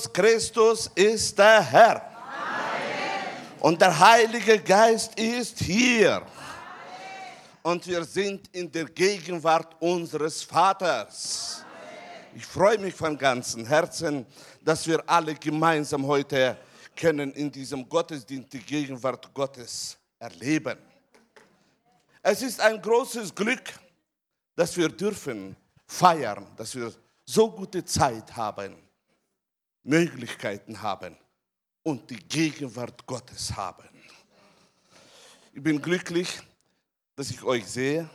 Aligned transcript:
Christus 0.00 0.90
ist 0.94 1.38
der 1.38 1.62
Herr. 1.62 2.02
Und 3.60 3.80
der 3.80 3.98
Heilige 3.98 4.58
Geist 4.58 5.18
ist 5.18 5.58
hier. 5.58 6.22
Und 7.62 7.86
wir 7.86 8.02
sind 8.04 8.48
in 8.52 8.70
der 8.72 8.86
Gegenwart 8.86 9.76
unseres 9.80 10.42
Vaters. 10.42 11.64
Ich 12.34 12.46
freue 12.46 12.78
mich 12.78 12.94
von 12.94 13.18
ganzem 13.18 13.66
Herzen, 13.66 14.24
dass 14.62 14.86
wir 14.86 15.02
alle 15.06 15.34
gemeinsam 15.34 16.06
heute 16.06 16.56
können 16.96 17.32
in 17.34 17.52
diesem 17.52 17.86
Gottesdienst 17.86 18.52
die 18.52 18.60
Gegenwart 18.60 19.32
Gottes 19.34 19.98
erleben. 20.18 20.78
Es 22.22 22.40
ist 22.40 22.60
ein 22.60 22.80
großes 22.80 23.34
Glück, 23.34 23.74
dass 24.56 24.76
wir 24.76 24.88
dürfen 24.88 25.54
feiern, 25.86 26.46
dass 26.56 26.74
wir 26.74 26.92
so 27.24 27.50
gute 27.50 27.84
Zeit 27.84 28.34
haben, 28.34 28.76
Möglichkeiten 29.82 30.80
haben 30.80 31.16
und 31.82 32.08
die 32.10 32.16
Gegenwart 32.16 33.06
Gottes 33.06 33.54
haben. 33.56 33.88
Ich 35.52 35.62
bin 35.62 35.80
glücklich, 35.80 36.40
dass 37.16 37.30
ich 37.30 37.42
euch 37.42 37.66
sehe. 37.66 38.08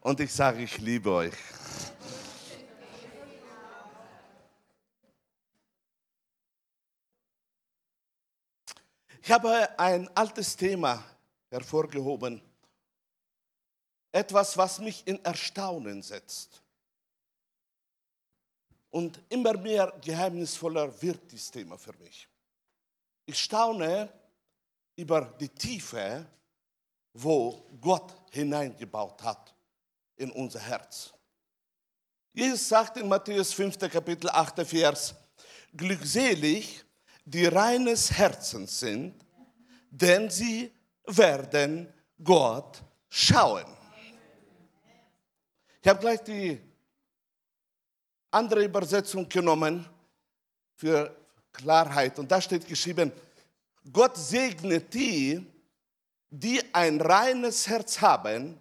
Und 0.00 0.20
ich 0.20 0.32
sage, 0.32 0.62
ich 0.62 0.78
liebe 0.78 1.10
euch. 1.10 1.34
Ich 9.26 9.32
habe 9.32 9.76
ein 9.76 10.08
altes 10.16 10.56
Thema 10.56 11.04
hervorgehoben. 11.50 12.40
Etwas, 14.12 14.56
was 14.56 14.78
mich 14.78 15.04
in 15.04 15.24
Erstaunen 15.24 16.00
setzt. 16.00 16.62
Und 18.90 19.20
immer 19.28 19.54
mehr 19.58 19.92
geheimnisvoller 20.00 21.02
wird 21.02 21.32
dieses 21.32 21.50
Thema 21.50 21.76
für 21.76 21.92
mich. 21.94 22.28
Ich 23.24 23.36
staune 23.36 24.08
über 24.94 25.22
die 25.40 25.48
Tiefe, 25.48 26.24
wo 27.12 27.66
Gott 27.80 28.14
hineingebaut 28.30 29.20
hat 29.24 29.52
in 30.14 30.30
unser 30.30 30.60
Herz. 30.60 31.12
Jesus 32.32 32.68
sagt 32.68 32.96
in 32.96 33.08
Matthäus 33.08 33.52
5. 33.52 33.76
Kapitel 33.90 34.30
8. 34.30 34.64
Vers, 34.64 35.16
glückselig 35.76 36.86
die 37.26 37.46
reines 37.46 38.12
Herzens 38.12 38.78
sind, 38.78 39.25
denn 39.96 40.28
sie 40.30 40.72
werden 41.06 41.92
Gott 42.22 42.82
schauen. 43.08 43.64
Ich 45.80 45.88
habe 45.88 46.00
gleich 46.00 46.20
die 46.22 46.60
andere 48.30 48.64
Übersetzung 48.64 49.28
genommen 49.28 49.88
für 50.74 51.16
Klarheit 51.52 52.18
und 52.18 52.30
da 52.30 52.40
steht 52.40 52.66
geschrieben, 52.66 53.10
Gott 53.90 54.16
segnet 54.16 54.92
die, 54.92 55.46
die 56.28 56.60
ein 56.74 57.00
reines 57.00 57.66
Herz 57.66 58.00
haben, 58.00 58.60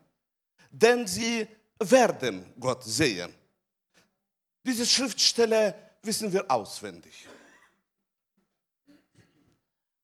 denn 0.70 1.05
sie 1.08 1.47
werden 1.80 2.53
Gott 2.59 2.83
sehen. 2.83 3.33
Diese 4.64 4.86
Schriftstelle 4.86 5.75
wissen 6.02 6.31
wir 6.31 6.49
auswendig. 6.49 7.27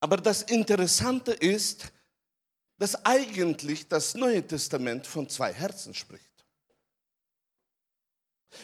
Aber 0.02 0.18
das 0.18 0.42
Interessante 0.42 1.32
ist, 1.32 1.92
dass 2.78 3.06
eigentlich 3.06 3.88
das 3.88 4.16
Neue 4.16 4.46
Testament 4.46 5.06
von 5.06 5.30
zwei 5.30 5.54
Herzen 5.54 5.94
spricht. 5.94 6.26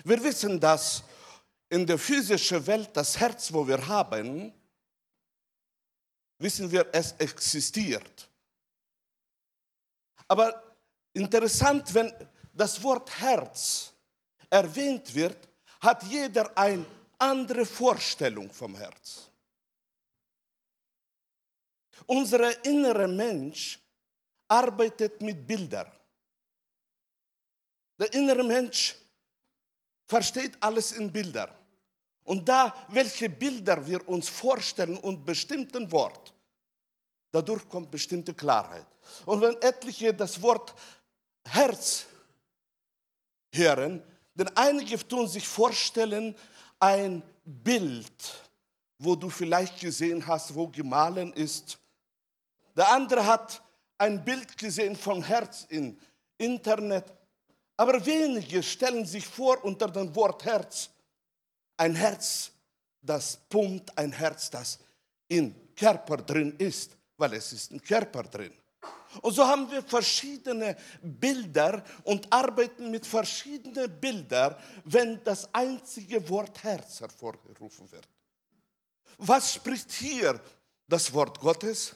Wir 0.03 0.21
wissen, 0.23 0.59
dass 0.59 1.03
in 1.69 1.85
der 1.85 1.99
physischen 1.99 2.65
Welt 2.65 2.89
das 2.93 3.19
Herz, 3.19 3.53
wo 3.53 3.67
wir 3.67 3.87
haben, 3.87 4.51
wissen 6.39 6.71
wir, 6.71 6.87
es 6.91 7.11
existiert. 7.13 8.27
Aber 10.27 10.63
interessant, 11.13 11.93
wenn 11.93 12.11
das 12.53 12.81
Wort 12.81 13.19
Herz 13.19 13.93
erwähnt 14.49 15.13
wird, 15.13 15.37
hat 15.79 16.01
jeder 16.03 16.57
eine 16.57 16.85
andere 17.19 17.65
Vorstellung 17.65 18.51
vom 18.51 18.75
Herz. 18.75 19.29
Unser 22.07 22.65
innerer 22.65 23.07
Mensch 23.07 23.79
arbeitet 24.47 25.21
mit 25.21 25.45
Bildern. 25.45 25.91
Der 27.99 28.13
innere 28.13 28.43
Mensch 28.43 28.95
versteht 30.05 30.57
alles 30.61 30.93
in 30.93 31.11
Bildern. 31.11 31.49
Und 32.23 32.47
da, 32.47 32.73
welche 32.89 33.29
Bilder 33.29 33.85
wir 33.85 34.07
uns 34.07 34.29
vorstellen 34.29 34.97
und 34.97 35.25
bestimmten 35.25 35.91
Wort, 35.91 36.33
dadurch 37.31 37.67
kommt 37.69 37.91
bestimmte 37.91 38.33
Klarheit. 38.33 38.85
Und 39.25 39.41
wenn 39.41 39.61
etliche 39.61 40.13
das 40.13 40.41
Wort 40.41 40.73
Herz 41.45 42.05
hören, 43.53 44.03
denn 44.33 44.49
einige 44.55 45.05
tun 45.07 45.27
sich 45.27 45.47
vorstellen, 45.47 46.35
ein 46.79 47.23
Bild, 47.43 48.43
wo 48.99 49.15
du 49.15 49.29
vielleicht 49.29 49.79
gesehen 49.79 50.25
hast, 50.27 50.53
wo 50.53 50.67
gemahlen 50.67 51.33
ist, 51.33 51.79
der 52.77 52.89
andere 52.91 53.25
hat 53.25 53.61
ein 53.97 54.23
Bild 54.23 54.57
gesehen 54.57 54.95
vom 54.95 55.23
Herz 55.23 55.65
im 55.69 55.97
Internet. 56.37 57.11
Aber 57.75 58.03
wenige 58.05 58.61
stellen 58.63 59.05
sich 59.05 59.25
vor 59.25 59.63
unter 59.63 59.87
dem 59.87 60.15
Wort 60.15 60.45
Herz 60.45 60.89
ein 61.75 61.95
Herz, 61.95 62.51
das 63.01 63.37
pumpt, 63.49 63.95
ein 63.97 64.11
Herz, 64.11 64.49
das 64.49 64.79
im 65.27 65.53
Körper 65.75 66.17
drin 66.17 66.55
ist, 66.57 66.95
weil 67.17 67.33
es 67.33 67.53
ist 67.53 67.71
im 67.71 67.81
Körper 67.81 68.23
drin. 68.23 68.53
Und 69.21 69.33
so 69.33 69.45
haben 69.45 69.69
wir 69.71 69.81
verschiedene 69.83 70.75
Bilder 71.01 71.83
und 72.03 72.31
arbeiten 72.31 72.91
mit 72.91 73.05
verschiedenen 73.05 73.99
Bildern, 73.99 74.55
wenn 74.85 75.23
das 75.23 75.51
einzige 75.53 76.27
Wort 76.29 76.63
Herz 76.63 76.99
hervorgerufen 76.99 77.91
wird. 77.91 78.07
Was 79.17 79.53
spricht 79.53 79.91
hier 79.91 80.39
das 80.87 81.11
Wort 81.13 81.39
Gottes? 81.39 81.95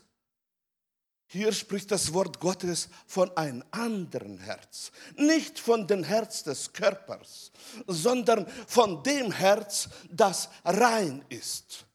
Hier 1.33 1.53
spricht 1.53 1.89
das 1.91 2.13
Wort 2.13 2.41
Gottes 2.41 2.89
von 3.07 3.31
einem 3.37 3.63
anderen 3.71 4.37
Herz. 4.37 4.91
Nicht 5.15 5.57
von 5.57 5.87
dem 5.87 6.03
Herz 6.03 6.43
des 6.43 6.73
Körpers, 6.73 7.53
sondern 7.87 8.45
von 8.67 9.01
dem 9.01 9.31
Herz, 9.31 9.87
das 10.09 10.49
rein 10.65 11.23
ist. 11.29 11.85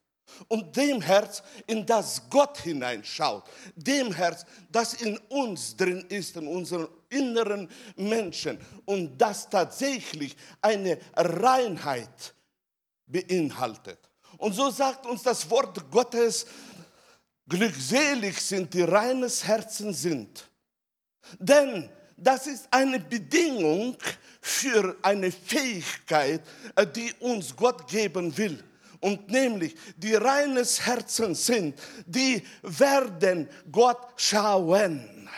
Und 0.49 0.75
dem 0.75 1.03
Herz, 1.03 1.43
in 1.67 1.85
das 1.85 2.23
Gott 2.31 2.57
hineinschaut. 2.61 3.45
Dem 3.75 4.11
Herz, 4.11 4.47
das 4.73 4.95
in 4.95 5.19
uns 5.29 5.77
drin 5.77 6.07
ist, 6.09 6.37
in 6.37 6.47
unseren 6.47 6.89
inneren 7.11 7.69
Menschen. 7.97 8.59
Und 8.87 9.19
das 9.19 9.51
tatsächlich 9.51 10.35
eine 10.63 10.99
Reinheit 11.15 12.35
beinhaltet. 13.07 13.99
Und 14.39 14.55
so 14.55 14.71
sagt 14.71 15.05
uns 15.05 15.23
das 15.23 15.51
Wort 15.51 15.91
Gottes, 15.91 16.47
Glückselig 17.49 18.41
sind 18.41 18.75
die 18.75 18.83
reines 18.83 19.47
Herzen 19.47 19.93
sind. 19.93 20.49
Denn 21.39 21.89
das 22.17 22.47
ist 22.47 22.67
eine 22.71 22.99
Bedingung 22.99 23.97
für 24.41 24.97
eine 25.03 25.31
Fähigkeit, 25.31 26.43
äh, 26.75 26.87
die 26.87 27.13
uns 27.21 27.55
Gott 27.55 27.87
geben 27.89 28.37
will. 28.37 28.63
Und 29.01 29.29
nämlich, 29.29 29.77
die 29.97 30.15
reines 30.15 30.85
Herzen 30.87 31.35
sind, 31.35 31.79
die 32.07 32.43
werden 32.63 33.49
Gott 33.71 34.15
schauen. 34.17 35.29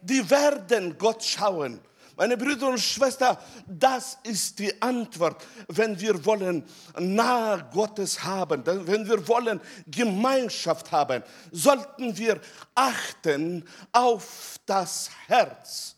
Die 0.00 0.28
werden 0.30 0.96
Gott 0.96 1.22
schauen. 1.24 1.80
Meine 2.22 2.36
Brüder 2.36 2.68
und 2.68 2.78
Schwestern, 2.78 3.36
das 3.66 4.16
ist 4.22 4.56
die 4.60 4.80
Antwort, 4.80 5.44
wenn 5.66 5.98
wir 5.98 6.24
wollen 6.24 6.64
nahe 6.96 7.68
Gottes 7.72 8.22
haben, 8.22 8.64
wenn 8.64 9.08
wir 9.08 9.26
wollen 9.26 9.60
Gemeinschaft 9.88 10.92
haben, 10.92 11.24
sollten 11.50 12.16
wir 12.16 12.40
achten 12.76 13.68
auf 13.90 14.54
das 14.66 15.10
Herz, 15.26 15.96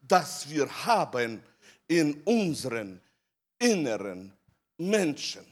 das 0.00 0.48
wir 0.48 0.68
haben 0.86 1.42
in 1.88 2.22
unseren 2.22 3.00
inneren 3.58 4.32
Menschen. 4.78 5.44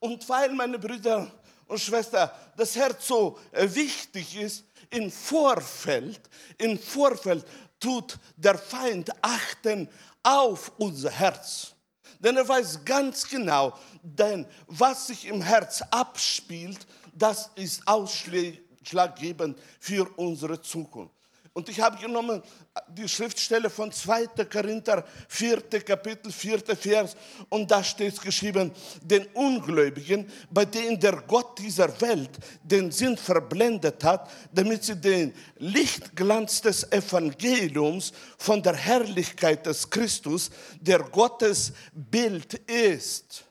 Und 0.00 0.28
weil, 0.28 0.52
meine 0.52 0.80
Brüder 0.80 1.30
und 1.68 1.78
Schwester, 1.78 2.34
das 2.56 2.74
Herz 2.74 3.06
so 3.06 3.38
äh, 3.52 3.68
wichtig 3.72 4.36
ist, 4.36 4.64
im 4.90 5.10
Vorfeld, 5.10 6.20
im 6.56 6.78
Vorfeld 6.78 7.44
tut 7.78 8.18
der 8.36 8.56
Feind 8.58 9.10
achten 9.22 9.88
auf 10.22 10.72
unser 10.78 11.10
Herz. 11.10 11.74
Denn 12.18 12.36
er 12.36 12.48
weiß 12.48 12.84
ganz 12.84 13.28
genau, 13.28 13.78
denn 14.02 14.46
was 14.66 15.08
sich 15.08 15.26
im 15.26 15.40
Herz 15.42 15.82
abspielt, 15.90 16.78
das 17.12 17.50
ist 17.54 17.86
ausschlaggebend 17.86 19.58
für 19.78 20.08
unsere 20.16 20.60
Zukunft. 20.60 21.17
Und 21.58 21.68
ich 21.68 21.80
habe 21.80 21.98
genommen 21.98 22.40
die 22.86 23.08
Schriftstelle 23.08 23.68
von 23.68 23.90
2. 23.90 24.26
Korinther, 24.48 25.04
4. 25.26 25.62
Kapitel, 25.80 26.30
4. 26.30 26.60
Vers. 26.76 27.16
Und 27.48 27.68
da 27.68 27.82
steht 27.82 28.22
geschrieben, 28.22 28.70
den 29.02 29.26
Ungläubigen, 29.34 30.30
bei 30.52 30.64
denen 30.64 31.00
der 31.00 31.16
Gott 31.26 31.58
dieser 31.58 32.00
Welt 32.00 32.30
den 32.62 32.92
Sinn 32.92 33.16
verblendet 33.16 34.04
hat, 34.04 34.30
damit 34.52 34.84
sie 34.84 34.94
den 34.94 35.34
Lichtglanz 35.56 36.60
des 36.60 36.92
Evangeliums 36.92 38.12
von 38.38 38.62
der 38.62 38.76
Herrlichkeit 38.76 39.66
des 39.66 39.90
Christus, 39.90 40.52
der 40.80 41.00
Gottes 41.00 41.72
Bild 41.92 42.54
ist, 42.70 43.42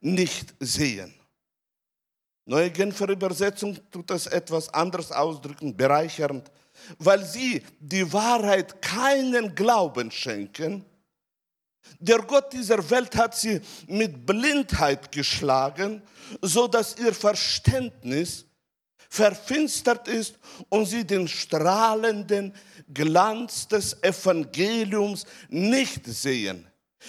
nicht 0.00 0.54
sehen. 0.58 1.12
Neue 2.46 2.70
Genfer 2.70 3.10
Übersetzung 3.10 3.78
tut 3.90 4.08
das 4.08 4.26
etwas 4.26 4.72
anders 4.72 5.12
ausdrücken, 5.12 5.76
bereichernd 5.76 6.50
weil 6.98 7.24
sie 7.24 7.62
die 7.80 8.12
Wahrheit 8.12 8.80
keinen 8.82 9.54
Glauben 9.54 10.10
schenken. 10.10 10.84
Der 11.98 12.18
Gott 12.18 12.52
dieser 12.52 12.90
Welt 12.90 13.14
hat 13.16 13.36
sie 13.36 13.60
mit 13.86 14.26
Blindheit 14.26 15.12
geschlagen, 15.12 16.02
so 16.42 16.66
dass 16.66 16.96
ihr 16.98 17.14
Verständnis 17.14 18.44
verfinstert 19.08 20.08
ist 20.08 20.38
und 20.68 20.86
sie 20.86 21.06
den 21.06 21.28
strahlenden 21.28 22.52
Glanz 22.92 23.68
des 23.68 24.02
Evangeliums 24.02 25.24
nicht 25.48 26.04
sehen. 26.06 26.66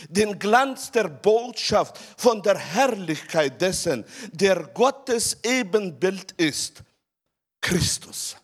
Den 0.09 0.37
Glanz 0.37 0.91
der 0.91 1.07
Botschaft 1.07 1.97
von 2.17 2.41
der 2.41 2.57
Herrlichkeit 2.57 3.59
dessen, 3.61 4.05
der 4.31 4.63
Gottes 4.73 5.37
Ebenbild 5.43 6.33
ist, 6.33 6.83
Christus. 7.61 8.35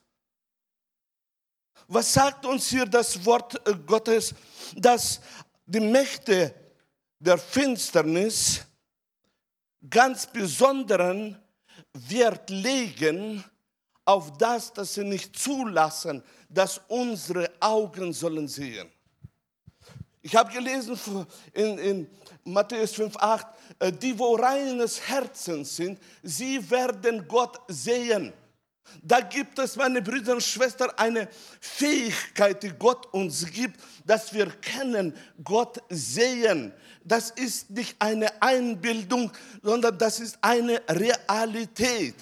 Was 1.94 2.14
sagt 2.14 2.46
uns 2.46 2.70
hier 2.70 2.86
das 2.86 3.26
Wort 3.26 3.68
äh, 3.68 3.74
Gottes? 3.86 4.34
Dass 4.78 5.20
die 5.66 5.82
Mächte 5.82 6.56
der 7.20 7.38
Finsternis 7.38 8.62
ganz 9.90 10.26
besonderen 10.26 11.38
Wert 11.92 12.50
legen 12.50 13.44
auf 14.06 14.38
das, 14.38 14.72
dass 14.72 14.94
sie 14.94 15.04
nicht 15.04 15.38
zulassen, 15.38 16.24
dass 16.48 16.80
unsere 16.88 17.52
Augen 17.60 18.14
sollen 18.14 18.48
sehen. 18.48 18.90
Ich 20.22 20.34
habe 20.34 20.50
gelesen 20.50 20.98
in, 21.52 21.78
in 21.78 22.10
Matthäus 22.46 22.96
5,8, 22.96 23.46
äh, 23.80 23.92
die, 23.92 24.18
wo 24.18 24.36
reines 24.36 25.10
Herzen 25.10 25.66
sind, 25.66 26.00
sie 26.24 26.72
werden 26.72 27.28
Gott 27.28 27.60
sehen. 27.68 28.32
Da 29.04 29.22
gibt 29.22 29.58
es, 29.60 29.76
meine 29.76 30.02
Brüder 30.02 30.34
und 30.34 30.44
Schwestern, 30.44 30.90
eine 30.98 31.28
Fähigkeit, 31.60 32.62
die 32.64 32.70
Gott 32.70 33.08
uns 33.14 33.46
gibt, 33.46 33.80
dass 34.06 34.34
wir 34.34 34.48
kennen, 34.48 35.14
Gott 35.44 35.82
sehen. 35.90 36.74
Das 37.04 37.32
ist 37.32 37.70
nicht 37.72 37.96
eine 38.00 38.42
Einbildung, 38.42 39.32
sondern 39.64 39.98
das 39.98 40.20
ist 40.20 40.38
eine 40.42 40.82
Realität 40.88 42.16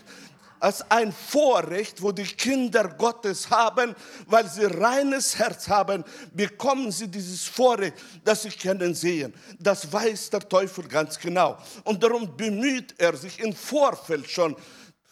als 0.59 0.83
ein 0.91 1.11
Vorrecht, 1.11 2.01
wo 2.01 2.11
die 2.11 2.23
Kinder 2.23 2.87
Gottes 2.89 3.49
haben, 3.49 3.95
weil 4.27 4.47
sie 4.49 4.65
reines 4.65 5.37
Herz 5.37 5.67
haben, 5.67 6.03
bekommen 6.33 6.91
sie 6.91 7.07
dieses 7.07 7.45
Vorrecht, 7.45 7.93
dass 8.23 8.43
sie 8.43 8.49
können 8.49 8.93
sehen. 8.93 9.33
Das 9.57 9.91
weiß 9.91 10.31
der 10.31 10.47
Teufel 10.47 10.87
ganz 10.87 11.17
genau. 11.17 11.57
Und 11.83 12.03
darum 12.03 12.35
bemüht 12.35 12.93
er 12.97 13.15
sich 13.15 13.39
im 13.39 13.53
Vorfeld 13.53 14.29
schon, 14.29 14.55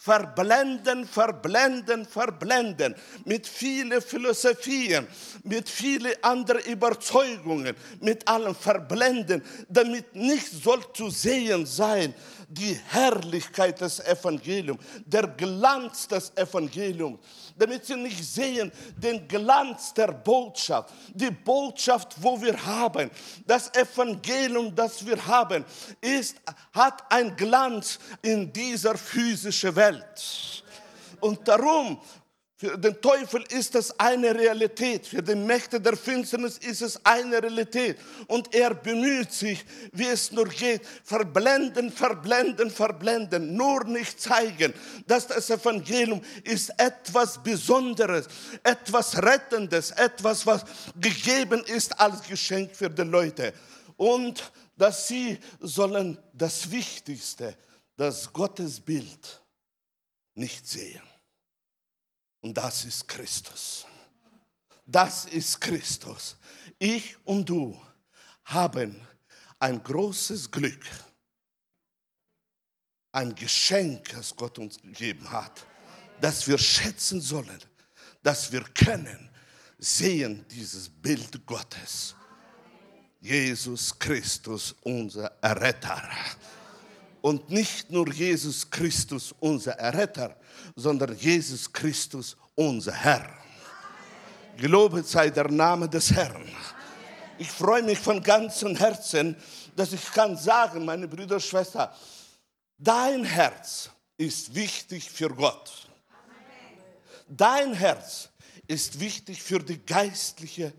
verblenden, 0.08 1.06
verblenden, 1.06 2.06
verblenden, 2.06 2.94
mit 3.26 3.46
vielen 3.46 4.00
Philosophien, 4.00 5.06
mit 5.44 5.68
vielen 5.68 6.14
anderen 6.22 6.62
Überzeugungen, 6.62 7.76
mit 8.00 8.26
allem 8.26 8.54
verblenden, 8.54 9.42
damit 9.68 10.14
nicht 10.14 10.50
soll 10.50 10.80
zu 10.94 11.10
sehen 11.10 11.66
sein, 11.66 12.14
die 12.48 12.80
Herrlichkeit 12.88 13.78
des 13.82 14.00
Evangeliums, 14.00 14.82
der 15.04 15.26
Glanz 15.26 16.08
des 16.08 16.32
Evangeliums, 16.34 17.18
damit 17.58 17.84
sie 17.84 17.96
nicht 17.96 18.24
sehen 18.24 18.72
den 18.96 19.28
Glanz 19.28 19.92
der 19.92 20.12
Botschaft, 20.12 20.94
die 21.12 21.30
Botschaft, 21.30 22.14
wo 22.16 22.40
wir 22.40 22.64
haben, 22.64 23.10
das 23.46 23.74
Evangelium, 23.74 24.74
das 24.74 25.04
wir 25.04 25.24
haben, 25.26 25.62
ist, 26.00 26.36
hat 26.72 27.02
ein 27.12 27.36
Glanz 27.36 27.98
in 28.22 28.50
dieser 28.50 28.96
physischen 28.96 29.76
Welt. 29.76 29.97
Und 31.20 31.46
darum 31.46 32.00
für 32.60 32.76
den 32.76 33.00
Teufel 33.00 33.44
ist 33.50 33.76
es 33.76 33.96
eine 34.00 34.34
Realität, 34.34 35.06
für 35.06 35.22
die 35.22 35.36
Mächte 35.36 35.80
der 35.80 35.96
Finsternis 35.96 36.58
ist 36.58 36.82
es 36.82 37.00
eine 37.06 37.40
Realität. 37.40 37.98
Und 38.26 38.52
er 38.52 38.74
bemüht 38.74 39.30
sich, 39.30 39.64
wie 39.92 40.06
es 40.06 40.32
nur 40.32 40.48
geht, 40.48 40.84
verblenden, 41.04 41.92
verblenden, 41.92 42.68
verblenden, 42.68 43.54
nur 43.54 43.84
nicht 43.84 44.20
zeigen, 44.20 44.74
dass 45.06 45.28
das 45.28 45.48
Evangelium 45.50 46.20
ist 46.42 46.70
etwas 46.78 47.40
Besonderes, 47.40 48.26
etwas 48.64 49.16
Rettendes, 49.22 49.92
etwas, 49.92 50.44
was 50.44 50.64
gegeben 51.00 51.62
ist 51.62 52.00
als 52.00 52.22
Geschenk 52.22 52.74
für 52.74 52.90
die 52.90 53.02
Leute. 53.02 53.52
Und 53.96 54.50
dass 54.76 55.06
sie 55.06 55.38
sollen 55.60 56.18
das 56.32 56.68
Wichtigste, 56.68 57.56
das 57.96 58.32
Gottesbild 58.32 59.42
nicht 60.38 60.66
sehen. 60.66 61.02
Und 62.40 62.54
das 62.54 62.84
ist 62.84 63.06
Christus. 63.08 63.86
Das 64.86 65.26
ist 65.26 65.60
Christus. 65.60 66.36
Ich 66.78 67.16
und 67.26 67.48
du 67.48 67.78
haben 68.44 69.06
ein 69.58 69.82
großes 69.82 70.50
Glück, 70.50 70.84
ein 73.12 73.34
Geschenk, 73.34 74.10
das 74.10 74.34
Gott 74.34 74.58
uns 74.58 74.80
gegeben 74.80 75.30
hat, 75.30 75.66
das 76.20 76.46
wir 76.46 76.58
schätzen 76.58 77.20
sollen, 77.20 77.60
dass 78.22 78.50
wir 78.52 78.62
können 78.62 79.28
sehen 79.78 80.44
dieses 80.50 80.88
Bild 80.88 81.44
Gottes. 81.46 82.14
Jesus 83.20 83.98
Christus, 83.98 84.74
unser 84.82 85.26
Erretter. 85.42 86.08
Und 87.20 87.50
nicht 87.50 87.90
nur 87.90 88.08
Jesus 88.12 88.68
Christus, 88.70 89.34
unser 89.40 89.72
Erretter, 89.72 90.36
sondern 90.76 91.16
Jesus 91.16 91.72
Christus, 91.72 92.36
unser 92.54 92.92
Herr. 92.92 93.28
Gelobet 94.56 95.06
sei 95.06 95.30
der 95.30 95.48
Name 95.48 95.88
des 95.88 96.10
Herrn. 96.12 96.48
Ich 97.38 97.50
freue 97.50 97.82
mich 97.82 97.98
von 97.98 98.22
ganzem 98.22 98.74
Herzen, 98.74 99.36
dass 99.76 99.92
ich 99.92 100.04
kann 100.12 100.36
sagen, 100.36 100.84
meine 100.84 101.06
Brüder 101.06 101.36
und 101.36 101.42
Schwestern, 101.42 101.88
dein 102.76 103.24
Herz 103.24 103.90
ist 104.16 104.54
wichtig 104.54 105.08
für 105.08 105.28
Gott. 105.28 105.88
Dein 107.28 107.72
Herz 107.74 108.30
ist 108.66 108.98
wichtig 108.98 109.42
für 109.42 109.60
die 109.60 109.78
geistliche 109.78 110.72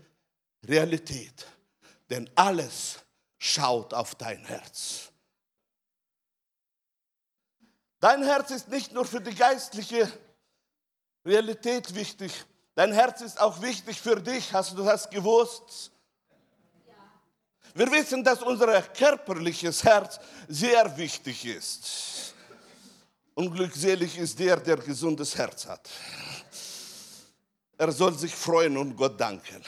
Realität, 0.66 1.46
denn 2.10 2.28
alles 2.34 2.98
schaut 3.38 3.94
auf 3.94 4.14
dein 4.14 4.44
Herz. 4.44 5.09
Dein 8.00 8.22
Herz 8.22 8.50
ist 8.50 8.68
nicht 8.68 8.92
nur 8.92 9.04
für 9.04 9.20
die 9.20 9.34
geistliche 9.34 10.10
Realität 11.24 11.94
wichtig, 11.94 12.32
dein 12.74 12.92
Herz 12.92 13.20
ist 13.20 13.38
auch 13.38 13.60
wichtig 13.60 14.00
für 14.00 14.16
dich. 14.16 14.52
Hast 14.54 14.72
du 14.76 14.82
das 14.82 15.08
gewusst? 15.10 15.92
Wir 17.74 17.90
wissen, 17.92 18.24
dass 18.24 18.42
unser 18.42 18.82
körperliches 18.82 19.84
Herz 19.84 20.18
sehr 20.48 20.96
wichtig 20.96 21.44
ist. 21.44 22.34
Unglückselig 23.34 24.18
ist 24.18 24.38
der, 24.38 24.56
der 24.56 24.78
gesundes 24.78 25.36
Herz 25.36 25.66
hat. 25.66 25.88
Er 27.78 27.92
soll 27.92 28.14
sich 28.18 28.34
freuen 28.34 28.76
und 28.76 28.96
Gott 28.96 29.20
danken. 29.20 29.62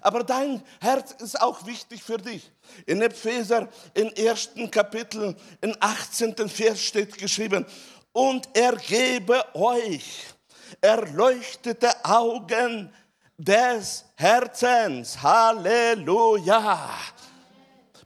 Aber 0.00 0.24
dein 0.24 0.62
Herz 0.80 1.12
ist 1.20 1.40
auch 1.40 1.66
wichtig 1.66 2.02
für 2.02 2.18
dich. 2.18 2.50
In 2.86 3.02
Epheser, 3.02 3.68
im 3.94 4.08
ersten 4.08 4.70
Kapitel, 4.70 5.36
im 5.60 5.76
18. 5.78 6.48
Vers 6.48 6.82
steht 6.82 7.18
geschrieben, 7.18 7.66
und 8.12 8.48
er 8.52 8.76
gebe 8.76 9.42
euch 9.54 10.26
erleuchtete 10.80 12.04
Augen 12.04 12.92
des 13.38 14.04
Herzens. 14.16 15.20
Halleluja. 15.22 16.90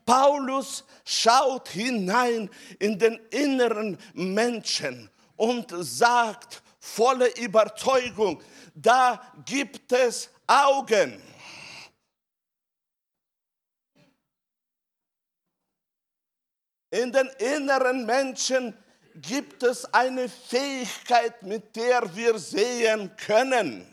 Paulus 0.05 0.85
schaut 1.05 1.69
hinein 1.69 2.49
in 2.78 2.99
den 2.99 3.19
inneren 3.31 3.99
Menschen 4.14 5.11
und 5.37 5.73
sagt 5.78 6.62
voller 6.78 7.37
Überzeugung, 7.38 8.40
da 8.75 9.21
gibt 9.45 9.93
es 9.93 10.31
Augen. 10.47 11.21
In 16.90 17.12
den 17.12 17.28
inneren 17.38 18.07
Menschen 18.07 18.76
gibt 19.14 19.62
es 19.62 19.85
eine 19.93 20.28
Fähigkeit, 20.28 21.43
mit 21.43 21.75
der 21.75 22.14
wir 22.14 22.38
sehen 22.38 23.14
können. 23.16 23.87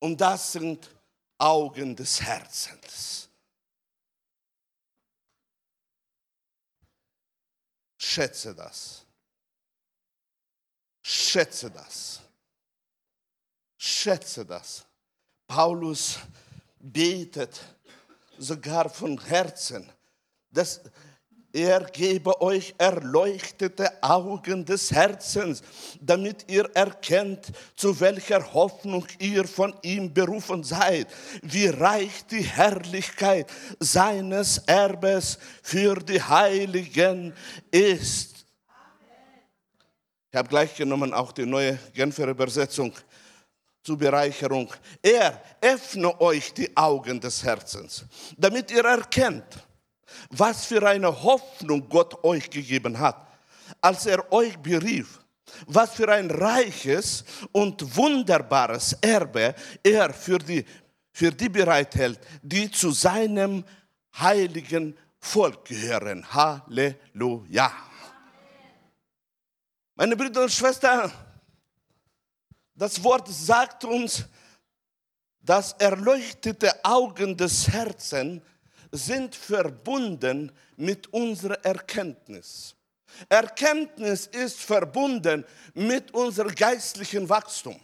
Und 0.00 0.20
das 0.20 0.52
sind 0.52 0.90
Augen 1.38 1.94
des 1.94 2.20
Herzens. 2.20 3.28
Schätze 7.96 8.54
das. 8.54 9.04
Schätze 11.02 11.70
das. 11.70 12.20
Schätze 13.76 14.44
das. 14.44 14.84
Paulus 15.46 16.18
betet 16.78 17.60
sogar 18.38 18.88
von 18.90 19.18
Herzen, 19.24 19.90
dass 20.50 20.80
er 21.52 21.80
gebe 21.84 22.40
euch 22.42 22.74
erleuchtete 22.76 24.02
Augen 24.02 24.64
des 24.64 24.92
Herzens, 24.92 25.62
damit 26.00 26.44
ihr 26.48 26.68
erkennt, 26.74 27.46
zu 27.74 27.98
welcher 28.00 28.52
Hoffnung 28.52 29.06
ihr 29.18 29.48
von 29.48 29.74
ihm 29.82 30.12
berufen 30.12 30.62
seid, 30.62 31.08
wie 31.42 31.68
reich 31.68 32.26
die 32.26 32.42
Herrlichkeit 32.42 33.50
seines 33.80 34.58
Erbes 34.66 35.38
für 35.62 35.96
die 35.96 36.22
Heiligen 36.22 37.32
ist. 37.70 38.44
Ich 40.30 40.36
habe 40.36 40.48
gleich 40.48 40.76
genommen 40.76 41.14
auch 41.14 41.32
die 41.32 41.46
neue 41.46 41.78
Genfer 41.94 42.28
Übersetzung 42.28 42.92
zur 43.82 43.96
Bereicherung. 43.96 44.70
Er 45.00 45.42
öffne 45.62 46.20
euch 46.20 46.52
die 46.52 46.76
Augen 46.76 47.18
des 47.18 47.42
Herzens, 47.42 48.04
damit 48.36 48.70
ihr 48.70 48.84
erkennt, 48.84 49.66
was 50.30 50.66
für 50.66 50.86
eine 50.86 51.22
Hoffnung 51.22 51.88
Gott 51.88 52.22
euch 52.24 52.50
gegeben 52.50 52.98
hat, 52.98 53.26
als 53.80 54.06
er 54.06 54.32
euch 54.32 54.56
berief. 54.58 55.20
Was 55.66 55.94
für 55.94 56.12
ein 56.12 56.30
reiches 56.30 57.24
und 57.52 57.96
wunderbares 57.96 58.92
Erbe 59.00 59.54
er 59.82 60.12
für 60.12 60.38
die, 60.38 60.64
für 61.10 61.32
die 61.32 61.48
bereithält, 61.48 62.20
die 62.42 62.70
zu 62.70 62.90
seinem 62.90 63.64
heiligen 64.18 64.96
Volk 65.18 65.64
gehören. 65.64 66.24
Halleluja. 66.32 67.72
Meine 69.94 70.16
Brüder 70.16 70.42
und 70.42 70.52
Schwestern, 70.52 71.10
das 72.74 73.02
Wort 73.02 73.26
sagt 73.28 73.84
uns, 73.84 74.24
dass 75.40 75.72
erleuchtete 75.72 76.84
Augen 76.84 77.36
des 77.36 77.68
Herzens 77.68 78.42
sind 78.92 79.34
verbunden 79.34 80.52
mit 80.76 81.06
unserer 81.12 81.64
Erkenntnis. 81.64 82.74
Erkenntnis 83.28 84.26
ist 84.26 84.60
verbunden 84.60 85.44
mit 85.74 86.12
unserem 86.12 86.54
geistlichen 86.54 87.28
Wachstum. 87.28 87.80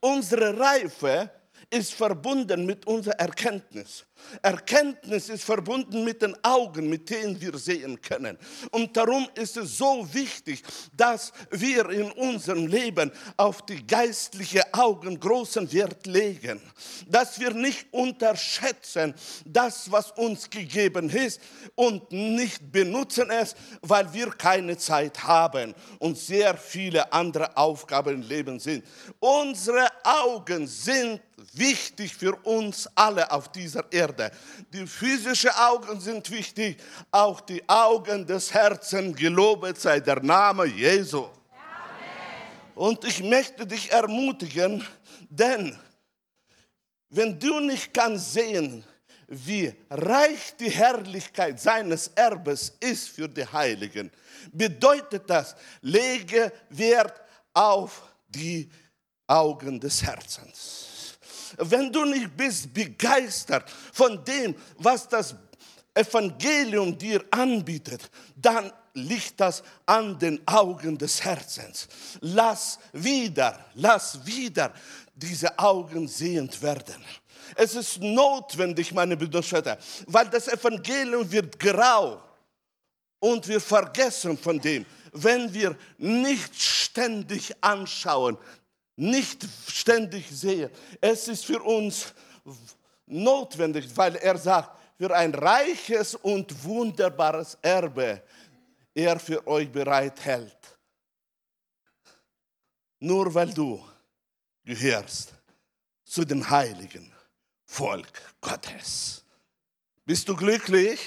Unsere 0.00 0.58
Reife 0.58 1.30
ist 1.70 1.94
verbunden 1.94 2.66
mit 2.66 2.86
unserer 2.86 3.18
Erkenntnis. 3.18 4.04
Erkenntnis 4.42 5.28
ist 5.28 5.44
verbunden 5.44 6.04
mit 6.04 6.22
den 6.22 6.36
Augen, 6.44 6.88
mit 6.88 7.10
denen 7.10 7.40
wir 7.40 7.56
sehen 7.58 8.00
können. 8.00 8.38
Und 8.70 8.96
darum 8.96 9.28
ist 9.34 9.56
es 9.56 9.78
so 9.78 10.06
wichtig, 10.12 10.62
dass 10.96 11.32
wir 11.50 11.88
in 11.90 12.10
unserem 12.12 12.66
Leben 12.66 13.12
auf 13.36 13.64
die 13.66 13.86
geistlichen 13.86 14.62
Augen 14.72 15.18
großen 15.18 15.70
Wert 15.72 16.06
legen. 16.06 16.60
Dass 17.06 17.38
wir 17.38 17.52
nicht 17.52 17.86
unterschätzen 17.92 19.14
das, 19.44 19.90
was 19.90 20.10
uns 20.12 20.48
gegeben 20.48 21.10
ist 21.10 21.40
und 21.74 22.10
nicht 22.12 22.72
benutzen 22.72 23.30
es, 23.30 23.54
weil 23.82 24.12
wir 24.12 24.30
keine 24.30 24.76
Zeit 24.76 25.22
haben 25.24 25.74
und 25.98 26.18
sehr 26.18 26.56
viele 26.56 27.12
andere 27.12 27.56
Aufgaben 27.56 28.14
im 28.14 28.22
Leben 28.22 28.58
sind. 28.58 28.84
Unsere 29.20 29.88
Augen 30.04 30.66
sind 30.66 31.20
wichtig 31.54 32.14
für 32.14 32.34
uns 32.44 32.88
alle 32.94 33.30
auf 33.30 33.50
dieser 33.50 33.84
Erde. 33.92 34.11
Die 34.72 34.86
physischen 34.86 35.50
Augen 35.50 36.00
sind 36.00 36.30
wichtig, 36.30 36.78
auch 37.10 37.40
die 37.40 37.62
Augen 37.68 38.26
des 38.26 38.52
Herzens. 38.52 39.16
Gelobet 39.16 39.80
sei 39.80 40.00
der 40.00 40.22
Name 40.22 40.66
Jesu. 40.66 41.28
Und 42.74 43.04
ich 43.04 43.22
möchte 43.22 43.66
dich 43.66 43.90
ermutigen, 43.92 44.86
denn 45.28 45.78
wenn 47.10 47.38
du 47.38 47.60
nicht 47.60 47.92
kannst 47.92 48.32
sehen, 48.32 48.84
wie 49.28 49.72
reich 49.90 50.56
die 50.58 50.70
Herrlichkeit 50.70 51.60
seines 51.60 52.08
Erbes 52.08 52.76
ist 52.80 53.08
für 53.10 53.28
die 53.28 53.46
Heiligen, 53.46 54.10
bedeutet 54.52 55.28
das, 55.28 55.54
lege 55.80 56.52
Wert 56.70 57.20
auf 57.52 58.02
die 58.28 58.70
Augen 59.26 59.78
des 59.78 60.02
Herzens 60.02 60.91
wenn 61.58 61.92
du 61.92 62.04
nicht 62.04 62.36
bist 62.36 62.72
begeistert 62.72 63.70
von 63.92 64.24
dem, 64.24 64.54
was 64.78 65.08
das 65.08 65.34
Evangelium 65.94 66.96
dir 66.96 67.22
anbietet, 67.30 68.10
dann 68.36 68.72
liegt 68.94 69.40
das 69.40 69.62
an 69.86 70.18
den 70.18 70.40
Augen 70.46 70.96
des 70.96 71.22
Herzens. 71.22 71.88
Lass 72.20 72.78
wieder, 72.92 73.66
lass 73.74 74.24
wieder 74.24 74.72
diese 75.14 75.58
Augen 75.58 76.08
sehend 76.08 76.60
werden. 76.62 77.02
Es 77.54 77.74
ist 77.74 78.00
notwendig, 78.00 78.92
meine 78.92 79.16
Brüder 79.16 79.42
weil 80.06 80.28
das 80.28 80.48
Evangelium 80.48 81.30
wird 81.30 81.58
grau 81.58 82.22
und 83.18 83.46
wir 83.46 83.60
vergessen 83.60 84.38
von 84.38 84.58
dem, 84.58 84.86
wenn 85.12 85.52
wir 85.52 85.76
nicht 85.98 86.60
ständig 86.60 87.54
anschauen, 87.60 88.38
nicht 88.96 89.46
ständig 89.68 90.28
sehe. 90.30 90.70
Es 91.00 91.28
ist 91.28 91.44
für 91.44 91.62
uns 91.62 92.12
notwendig, 93.06 93.88
weil 93.96 94.16
er 94.16 94.36
sagt, 94.36 94.78
für 94.98 95.14
ein 95.14 95.34
reiches 95.34 96.14
und 96.14 96.64
wunderbares 96.64 97.58
Erbe 97.60 98.22
er 98.94 99.18
für 99.18 99.44
euch 99.46 99.70
bereithält. 99.70 100.56
Nur 103.00 103.34
weil 103.34 103.52
du 103.52 103.82
gehörst 104.64 105.32
zu 106.04 106.24
dem 106.24 106.48
heiligen 106.48 107.12
Volk 107.64 108.12
Gottes. 108.40 109.24
Bist 110.04 110.28
du 110.28 110.36
glücklich? 110.36 111.00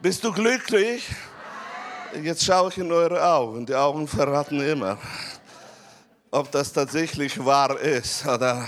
Bist 0.00 0.22
du 0.24 0.32
glücklich? 0.32 1.06
Jetzt 2.22 2.44
schaue 2.44 2.70
ich 2.70 2.78
in 2.78 2.90
eure 2.90 3.22
Augen. 3.22 3.66
Die 3.66 3.74
Augen 3.74 4.08
verraten 4.08 4.60
immer 4.60 4.98
ob 6.30 6.50
das 6.50 6.72
tatsächlich 6.72 7.42
wahr 7.44 7.78
ist 7.80 8.26
oder 8.26 8.66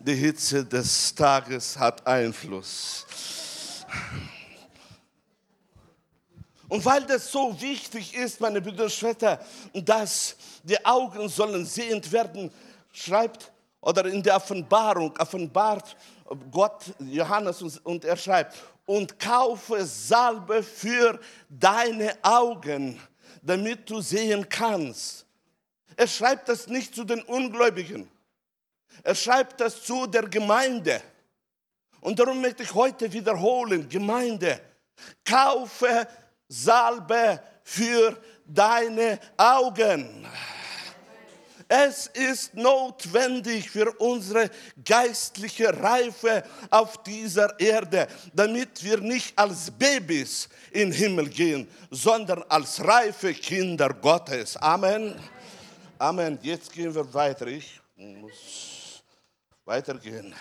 die 0.00 0.14
Hitze 0.14 0.64
des 0.64 1.14
Tages 1.14 1.78
hat 1.78 2.06
Einfluss. 2.06 3.06
Und 6.68 6.84
weil 6.84 7.02
das 7.04 7.32
so 7.32 7.58
wichtig 7.60 8.14
ist, 8.14 8.40
meine 8.40 8.60
Brüder 8.60 8.84
und 8.84 8.92
Schwestern, 8.92 9.38
dass 9.72 10.36
die 10.62 10.84
Augen 10.84 11.28
sollen 11.28 11.64
sehend 11.64 12.10
werden, 12.12 12.50
schreibt 12.92 13.50
oder 13.80 14.04
in 14.06 14.22
der 14.22 14.36
Offenbarung 14.36 15.16
offenbart 15.18 15.96
Gott 16.50 16.84
Johannes 16.98 17.62
und 17.62 18.04
er 18.04 18.16
schreibt, 18.16 18.54
und 18.84 19.18
kaufe 19.18 19.84
Salbe 19.84 20.62
für 20.62 21.18
deine 21.48 22.16
Augen, 22.22 22.98
damit 23.42 23.88
du 23.88 24.00
sehen 24.00 24.46
kannst. 24.48 25.27
Er 25.98 26.06
schreibt 26.06 26.48
das 26.48 26.68
nicht 26.68 26.94
zu 26.94 27.02
den 27.02 27.20
Ungläubigen. 27.22 28.08
Er 29.02 29.16
schreibt 29.16 29.60
das 29.60 29.82
zu 29.82 30.06
der 30.06 30.28
Gemeinde. 30.28 31.02
Und 32.00 32.20
darum 32.20 32.40
möchte 32.40 32.62
ich 32.62 32.72
heute 32.72 33.12
wiederholen, 33.12 33.88
Gemeinde, 33.88 34.60
kaufe 35.24 36.06
Salbe 36.46 37.42
für 37.64 38.16
deine 38.46 39.18
Augen. 39.36 40.24
Es 41.66 42.06
ist 42.06 42.54
notwendig 42.54 43.68
für 43.68 43.90
unsere 43.98 44.50
geistliche 44.84 45.82
Reife 45.82 46.44
auf 46.70 47.02
dieser 47.02 47.58
Erde, 47.58 48.06
damit 48.32 48.84
wir 48.84 48.98
nicht 49.00 49.36
als 49.36 49.68
Babys 49.72 50.48
in 50.70 50.90
den 50.90 50.92
Himmel 50.92 51.28
gehen, 51.28 51.68
sondern 51.90 52.44
als 52.48 52.82
reife 52.84 53.34
Kinder 53.34 53.92
Gottes. 53.92 54.56
Amen. 54.58 55.20
Amen. 56.00 56.38
Jetzt 56.42 56.72
gehen 56.72 56.94
wir 56.94 57.12
weiter. 57.12 57.48
Ich 57.48 57.80
muss 57.96 59.02
weitergehen. 59.64 60.32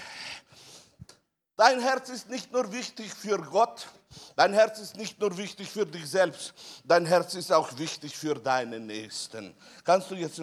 Dein 1.56 1.80
Herz 1.80 2.10
ist 2.10 2.30
nicht 2.30 2.52
nur 2.52 2.72
wichtig 2.72 3.12
für 3.12 3.40
Gott, 3.40 3.88
dein 4.36 4.54
Herz 4.54 4.78
ist 4.78 4.96
nicht 4.96 5.20
nur 5.20 5.36
wichtig 5.36 5.68
für 5.68 5.88
dich 5.88 6.08
selbst, 6.08 6.54
dein 6.84 7.08
Herz 7.08 7.34
ist 7.34 7.52
auch 7.52 7.76
wichtig 7.80 8.16
für 8.16 8.36
deine 8.36 8.80
Nächsten. 8.80 9.56
Kannst 9.84 10.12
du 10.12 10.16
jetzt 10.16 10.40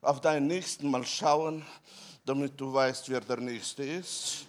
auf 0.00 0.22
deinen 0.22 0.46
Nächsten 0.46 0.90
mal 0.90 1.04
schauen, 1.04 1.66
damit 2.24 2.58
du 2.58 2.72
weißt, 2.72 3.10
wer 3.10 3.20
der 3.20 3.36
Nächste 3.36 3.82
ist? 3.82 4.46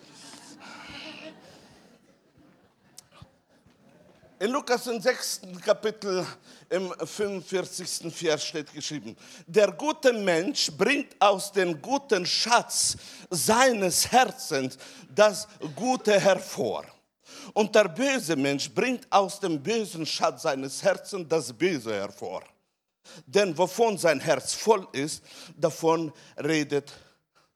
In 4.42 4.50
Lukas 4.50 4.88
im 4.88 5.00
sechsten 5.00 5.62
Kapitel 5.62 6.26
im 6.68 6.92
45. 6.92 8.12
Vers 8.12 8.44
steht 8.44 8.74
geschrieben, 8.74 9.16
der 9.46 9.72
gute 9.72 10.12
Mensch 10.12 10.72
bringt 10.72 11.16
aus 11.22 11.52
dem 11.52 11.80
guten 11.80 12.26
Schatz 12.26 12.98
seines 13.30 14.12
Herzens 14.12 14.80
das 15.14 15.48
Gute 15.76 16.20
hervor. 16.20 16.86
Und 17.54 17.76
der 17.76 17.88
böse 17.88 18.36
Mensch 18.36 18.68
bringt 18.74 19.06
aus 19.12 19.40
dem 19.40 19.62
bösen 19.62 20.08
Schatz 20.08 20.42
seines 20.42 20.82
Herzens 20.82 21.28
das 21.30 21.54
Böse 21.54 21.94
hervor. 21.94 22.42
Denn 23.28 23.56
wovon 23.56 23.96
sein 23.96 24.20
Herz 24.20 24.56
voll 24.56 24.88
ist, 24.94 25.24
davon 25.56 26.12
redet 26.44 26.92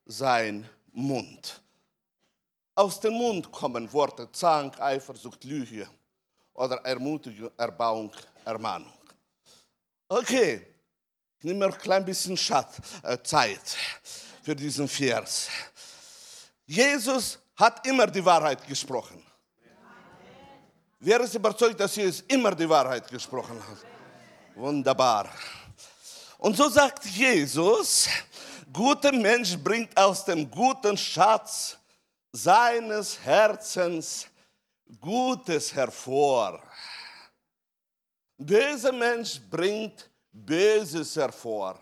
sein 0.05 0.69
Mund. 0.91 1.63
Aus 2.75 2.99
dem 2.99 3.13
Mund 3.13 3.51
kommen 3.51 3.91
Worte 3.91 4.31
Zank, 4.31 4.79
Eifersucht, 4.79 5.45
Lüge 5.45 5.89
oder 6.55 6.77
Ermutigung, 6.77 7.51
Erbauung, 7.57 8.11
Ermahnung. 8.43 8.93
Okay, 10.07 10.65
ich 11.37 11.45
nehme 11.45 11.65
ein 11.65 11.77
klein 11.77 12.03
bisschen 12.03 12.37
Schatz, 12.37 12.77
äh, 13.03 13.17
Zeit 13.21 13.77
für 14.41 14.55
diesen 14.55 14.87
Vers. 14.87 15.49
Jesus 16.65 17.37
hat 17.55 17.85
immer 17.85 18.07
die 18.07 18.23
Wahrheit 18.23 18.65
gesprochen. 18.67 19.23
Wer 20.99 21.21
ist 21.21 21.35
überzeugt, 21.35 21.79
dass 21.79 21.95
Jesus 21.95 22.23
immer 22.27 22.55
die 22.55 22.67
Wahrheit 22.67 23.07
gesprochen 23.07 23.59
hat? 23.59 23.77
Wunderbar. 24.55 25.29
Und 26.37 26.55
so 26.55 26.69
sagt 26.69 27.05
Jesus, 27.05 28.07
guter 28.71 29.11
Mensch 29.11 29.57
bringt 29.57 29.95
aus 29.97 30.25
dem 30.25 30.49
guten 30.49 30.97
Schatz 30.97 31.77
seines 32.31 33.19
Herzens 33.19 34.27
Gutes 34.99 35.73
hervor. 35.73 36.61
Böser 38.37 38.91
Mensch 38.91 39.39
bringt 39.49 40.09
Böses 40.31 41.15
hervor. 41.15 41.79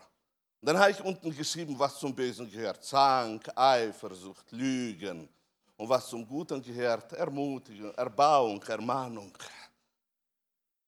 Dann 0.62 0.78
habe 0.78 0.92
ich 0.92 1.02
unten 1.02 1.36
geschrieben, 1.36 1.78
was 1.78 2.00
zum 2.00 2.16
Bösen 2.16 2.50
gehört. 2.50 2.84
Zank, 2.84 3.50
Eifersucht, 3.56 4.52
Lügen. 4.52 5.28
Und 5.76 5.90
was 5.90 6.08
zum 6.08 6.26
Guten 6.26 6.62
gehört, 6.62 7.12
Ermutigung, 7.14 7.94
Erbauung, 7.96 8.64
Ermahnung. 8.64 9.38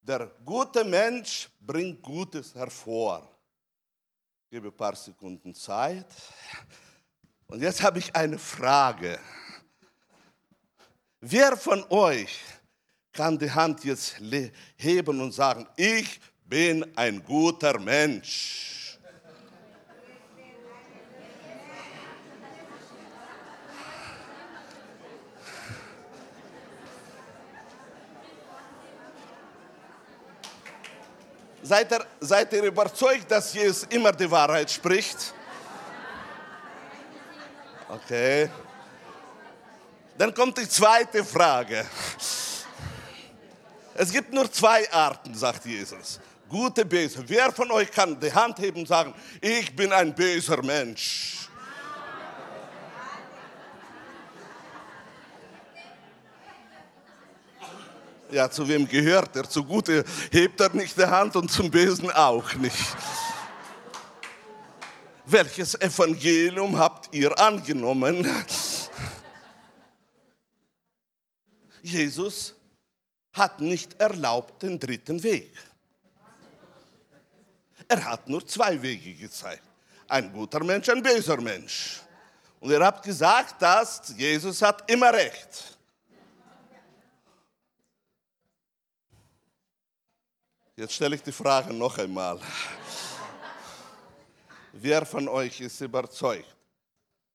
Der 0.02 0.32
gute 0.46 0.84
Mensch 0.84 1.50
bringt 1.60 2.02
Gutes 2.02 2.54
hervor. 2.54 3.28
Ich 4.44 4.52
gebe 4.52 4.68
ein 4.68 4.78
paar 4.78 4.96
Sekunden 4.96 5.54
Zeit. 5.54 6.08
Und 7.48 7.62
jetzt 7.62 7.82
habe 7.82 8.00
ich 8.00 8.16
eine 8.16 8.38
Frage. 8.38 9.20
Wer 11.28 11.58
von 11.58 11.84
euch 11.90 12.40
kann 13.12 13.36
die 13.36 13.50
Hand 13.50 13.84
jetzt 13.84 14.18
heben 14.78 15.20
und 15.20 15.32
sagen, 15.32 15.68
ich 15.76 16.20
bin 16.46 16.86
ein 16.96 17.24
guter 17.24 17.80
Mensch? 17.80 19.00
Seid 31.64 31.92
ihr, 31.92 32.06
seid 32.20 32.54
ihr 32.54 32.64
überzeugt, 32.66 33.32
dass 33.32 33.52
Jesus 33.52 33.88
immer 33.90 34.12
die 34.12 34.30
Wahrheit 34.30 34.70
spricht? 34.70 35.34
Okay. 37.90 38.48
Dann 40.18 40.34
kommt 40.34 40.58
die 40.58 40.68
zweite 40.68 41.24
Frage. 41.26 41.86
Es 43.94 44.12
gibt 44.12 44.34
nur 44.34 44.52
zwei 44.52 44.90
Arten, 44.92 45.36
sagt 45.36 45.66
Jesus. 45.66 46.20
Gute, 46.48 46.86
böse. 46.86 47.24
Wer 47.28 47.52
von 47.52 47.72
euch 47.72 47.92
kann 47.92 48.20
die 48.20 48.32
Hand 48.32 48.60
heben 48.60 48.82
und 48.82 48.88
sagen, 48.88 49.14
ich 49.42 49.76
bin 49.76 49.92
ein 49.92 50.14
böser 50.14 50.62
Mensch? 50.64 51.50
Ja, 58.32 58.50
zu 58.50 58.68
wem 58.68 58.88
gehört 58.88 59.36
er? 59.36 59.50
Zu 59.50 59.64
Gute 59.64 60.04
hebt 60.32 60.60
er 60.60 60.74
nicht 60.74 60.98
die 60.98 61.06
Hand 61.06 61.36
und 61.36 61.52
zum 61.52 61.70
Bösen 61.70 62.12
auch 62.12 62.54
nicht. 62.56 62.96
Welches 65.26 65.80
Evangelium 65.80 66.78
habt 66.78 67.14
ihr 67.14 67.38
angenommen? 67.40 68.28
Jesus 71.86 72.56
hat 73.34 73.60
nicht 73.60 74.00
erlaubt 74.00 74.64
den 74.64 74.80
dritten 74.80 75.22
Weg. 75.22 75.54
Er 77.88 78.04
hat 78.04 78.28
nur 78.28 78.46
zwei 78.48 78.82
Wege 78.82 79.14
gezeigt. 79.14 79.62
Ein 80.08 80.34
guter 80.34 80.64
Mensch, 80.64 80.90
ein 80.90 81.04
böser 81.04 81.40
Mensch. 81.40 82.02
Und 82.60 82.72
er 82.72 82.86
hat 82.86 83.04
gesagt, 83.04 83.62
dass 83.62 84.14
Jesus 84.18 84.62
hat 84.62 84.90
immer 84.90 85.14
recht. 85.14 85.78
Jetzt 90.76 90.94
stelle 90.94 91.16
ich 91.16 91.22
die 91.22 91.32
Frage 91.32 91.74
noch 91.74 91.98
einmal. 91.98 92.40
Wer 94.74 95.06
von 95.06 95.28
euch 95.28 95.62
ist 95.62 95.80
überzeugt, 95.82 96.56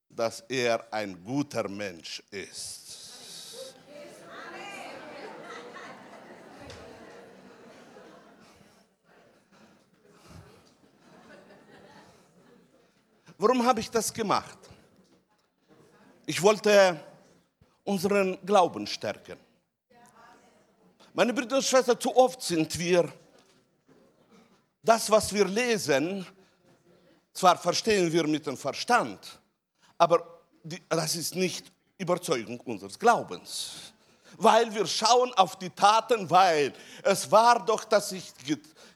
dass 0.09 0.41
er 0.49 0.93
ein 0.93 1.25
guter 1.25 1.69
Mensch 1.69 2.23
ist? 2.31 2.89
Warum 13.40 13.64
habe 13.64 13.81
ich 13.81 13.90
das 13.90 14.12
gemacht? 14.12 14.59
Ich 16.26 16.42
wollte 16.42 17.03
unseren 17.85 18.38
Glauben 18.44 18.87
stärken. 18.87 19.38
Meine 21.14 21.33
Brüder 21.33 21.57
und 21.57 21.64
Schwestern, 21.64 21.98
zu 21.98 22.14
oft 22.14 22.42
sind 22.42 22.79
wir, 22.79 23.11
das, 24.83 25.11
was 25.11 25.33
wir 25.33 25.46
lesen, 25.46 26.26
zwar 27.33 27.57
verstehen 27.57 28.12
wir 28.12 28.26
mit 28.26 28.46
dem 28.46 28.59
Verstand, 28.59 29.40
aber 29.96 30.42
das 30.90 31.16
ist 31.16 31.35
nicht 31.35 31.72
Überzeugung 31.96 32.61
unseres 32.61 32.98
Glaubens. 32.98 33.94
Weil 34.37 34.74
wir 34.74 34.87
schauen 34.87 35.33
auf 35.33 35.59
die 35.59 35.70
Taten, 35.70 36.29
weil 36.29 36.74
es 37.03 37.31
war 37.33 37.64
doch, 37.64 37.85
dass 37.85 38.12
ich 38.12 38.35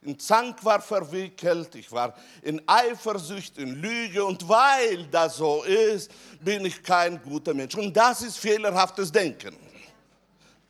in 0.04 0.18
Zank 0.18 0.62
war 0.64 0.82
verwickelt, 0.82 1.74
ich 1.74 1.90
war 1.90 2.14
in 2.42 2.60
Eifersucht, 2.66 3.56
in 3.56 3.80
Lüge 3.80 4.22
und 4.22 4.46
weil 4.46 5.06
das 5.06 5.38
so 5.38 5.62
ist, 5.64 6.10
bin 6.40 6.66
ich 6.66 6.82
kein 6.82 7.20
guter 7.22 7.54
Mensch. 7.54 7.74
Und 7.74 7.96
das 7.96 8.20
ist 8.20 8.38
fehlerhaftes 8.38 9.10
Denken. 9.10 9.56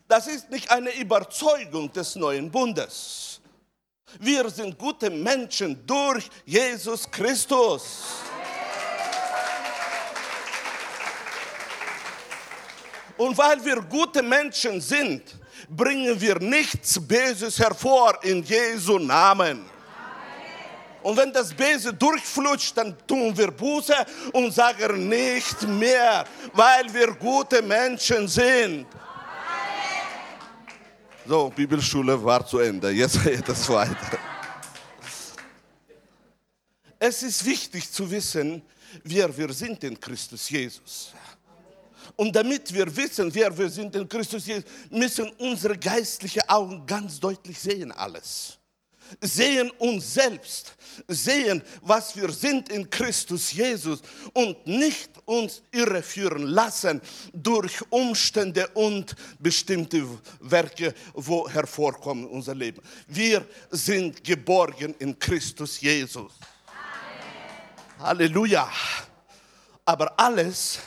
Das 0.07 0.29
ist 0.29 0.51
nicht 0.51 0.71
eine 0.71 0.95
Überzeugung 0.95 1.93
des 1.93 2.15
neuen 2.15 2.49
Bundes. 2.49 3.41
Wir 4.21 4.49
sind 4.51 4.79
gute 4.79 5.11
Menschen 5.11 5.85
durch 5.85 6.31
Jesus 6.45 7.11
Christus. 7.11 8.05
Und 13.17 13.37
weil 13.37 13.65
wir 13.65 13.81
gute 13.83 14.23
Menschen 14.23 14.81
sind, 14.81 15.23
bringen 15.69 16.21
wir 16.21 16.39
nichts 16.39 16.99
Böses 17.01 17.59
hervor 17.59 18.19
in 18.23 18.43
Jesu 18.43 18.99
Namen. 18.99 19.65
Und 21.03 21.19
wenn 21.19 21.33
das 21.33 21.53
Böse 21.53 21.93
durchflutscht, 21.93 22.77
dann 22.79 22.97
tun 23.07 23.37
wir 23.37 23.51
Buße 23.51 23.95
und 24.33 24.53
sagen 24.53 25.09
nicht 25.09 25.63
mehr, 25.69 26.25
weil 26.55 26.93
wir 26.95 27.13
gute 27.15 27.61
Menschen 27.61 28.27
sind. 28.27 28.87
So, 31.27 31.51
Bibelschule 31.51 32.23
war 32.23 32.47
zu 32.47 32.59
Ende. 32.59 32.91
Jetzt 32.91 33.23
geht 33.23 33.49
es 33.49 33.69
weiter. 33.69 34.19
Es 36.99 37.23
ist 37.23 37.45
wichtig 37.45 37.91
zu 37.91 38.11
wissen, 38.11 38.63
wer 39.03 39.35
wir 39.37 39.53
sind 39.53 39.85
in 39.85 40.01
Christus 40.01 40.49
Jesus. 40.49 41.13
Und 42.17 42.35
damit 42.35 42.73
wir 42.73 42.97
wissen, 42.97 43.35
wer 43.35 43.57
wir 43.57 43.69
sind 43.69 43.95
in 43.97 44.09
Christus 44.09 44.47
Jesus, 44.47 44.65
müssen 44.91 45.29
unsere 45.39 45.77
geistlichen 45.77 46.43
Augen 46.49 46.87
ganz 46.87 47.19
deutlich 47.19 47.59
sehen 47.59 47.91
alles. 47.93 48.59
Sehen 49.21 49.71
uns 49.79 50.15
selbst, 50.15 50.75
sehen, 51.09 51.63
was 51.83 52.17
wir 52.17 52.31
sind 52.31 52.71
in 52.71 52.89
Christus 52.89 53.53
Jesus 53.53 54.01
und 54.33 54.67
nicht 54.67 55.11
uns 55.27 55.63
irreführen 55.71 56.45
lassen 56.45 57.01
durch 57.33 57.81
Umstände 57.91 58.67
und 58.69 59.15
bestimmte 59.39 60.07
Werke, 60.41 60.95
wo 61.13 61.49
hervorkommen 61.49 62.27
unser 62.27 62.55
Leben. 62.55 62.81
Wir 63.07 63.47
sind 63.71 64.25
geborgen 64.25 64.95
in 64.99 65.19
Christus 65.19 65.81
Jesus. 65.81 66.33
Amen. 66.67 68.07
Halleluja. 68.07 68.71
Aber 69.85 70.19
alles 70.19 70.79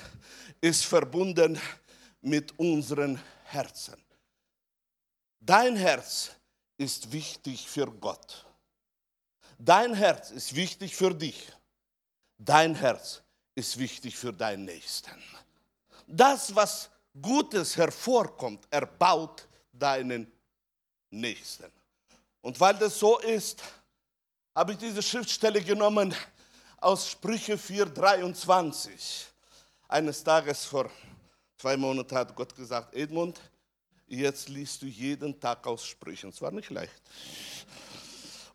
ist 0.61 0.85
verbunden 0.85 1.59
mit 2.21 2.57
unseren 2.59 3.21
Herzen. 3.45 3.95
Dein 5.39 5.75
Herz 5.75 6.31
ist 6.77 7.11
wichtig 7.11 7.67
für 7.67 7.87
Gott. 7.87 8.45
Dein 9.57 9.93
Herz 9.93 10.31
ist 10.31 10.55
wichtig 10.55 10.95
für 10.95 11.13
dich. 11.13 11.51
Dein 12.37 12.75
Herz 12.75 13.23
ist 13.55 13.77
wichtig 13.79 14.15
für 14.15 14.31
deinen 14.31 14.65
Nächsten. 14.65 15.11
Das, 16.05 16.53
was 16.53 16.89
Gutes 17.19 17.75
hervorkommt, 17.75 18.67
erbaut 18.69 19.47
deinen 19.71 20.31
Nächsten. 21.09 21.71
Und 22.41 22.59
weil 22.59 22.75
das 22.75 22.99
so 22.99 23.17
ist, 23.19 23.63
habe 24.55 24.73
ich 24.73 24.77
diese 24.77 25.01
Schriftstelle 25.01 25.61
genommen 25.61 26.13
aus 26.77 27.09
Sprüche 27.09 27.55
4,23. 27.55 29.25
Eines 29.89 30.21
Tages 30.21 30.65
vor 30.65 30.89
zwei 31.57 31.77
Monaten 31.77 32.13
hat 32.15 32.35
Gott 32.35 32.53
gesagt, 32.53 32.93
Edmund, 32.93 33.39
jetzt 34.05 34.49
liest 34.49 34.81
du 34.81 34.85
jeden 34.85 35.39
Tag 35.39 35.65
aus 35.65 35.85
Sprüchen. 35.85 36.29
Es 36.29 36.41
war 36.41 36.51
nicht 36.51 36.69
leicht. 36.69 37.01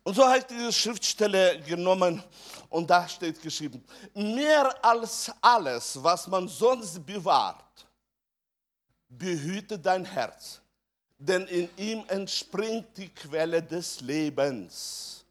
Und 0.03 0.15
so 0.15 0.23
habe 0.25 0.39
ich 0.39 0.43
diese 0.43 0.71
Schriftstelle 0.71 1.59
genommen 1.61 2.21
und 2.69 2.87
da 2.87 3.07
steht 3.07 3.41
geschrieben, 3.41 3.83
mehr 4.13 4.85
als 4.85 5.31
alles, 5.41 5.97
was 6.03 6.27
man 6.27 6.47
sonst 6.47 7.03
bewahrt, 7.03 7.87
behüte 9.09 9.79
dein 9.79 10.05
Herz, 10.05 10.59
denn 11.17 11.47
in 11.47 11.69
ihm 11.77 12.03
entspringt 12.09 12.95
die 12.97 13.09
Quelle 13.09 13.63
des 13.63 14.01
Lebens. 14.01 15.25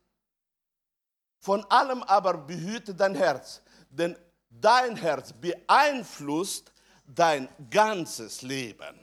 Von 1.38 1.64
allem 1.70 2.02
aber 2.04 2.34
behüte 2.34 2.94
dein 2.94 3.14
Herz, 3.14 3.60
denn 3.90 4.16
dein 4.60 4.96
Herz 4.96 5.32
beeinflusst 5.32 6.72
dein 7.06 7.48
ganzes 7.70 8.42
Leben. 8.42 8.98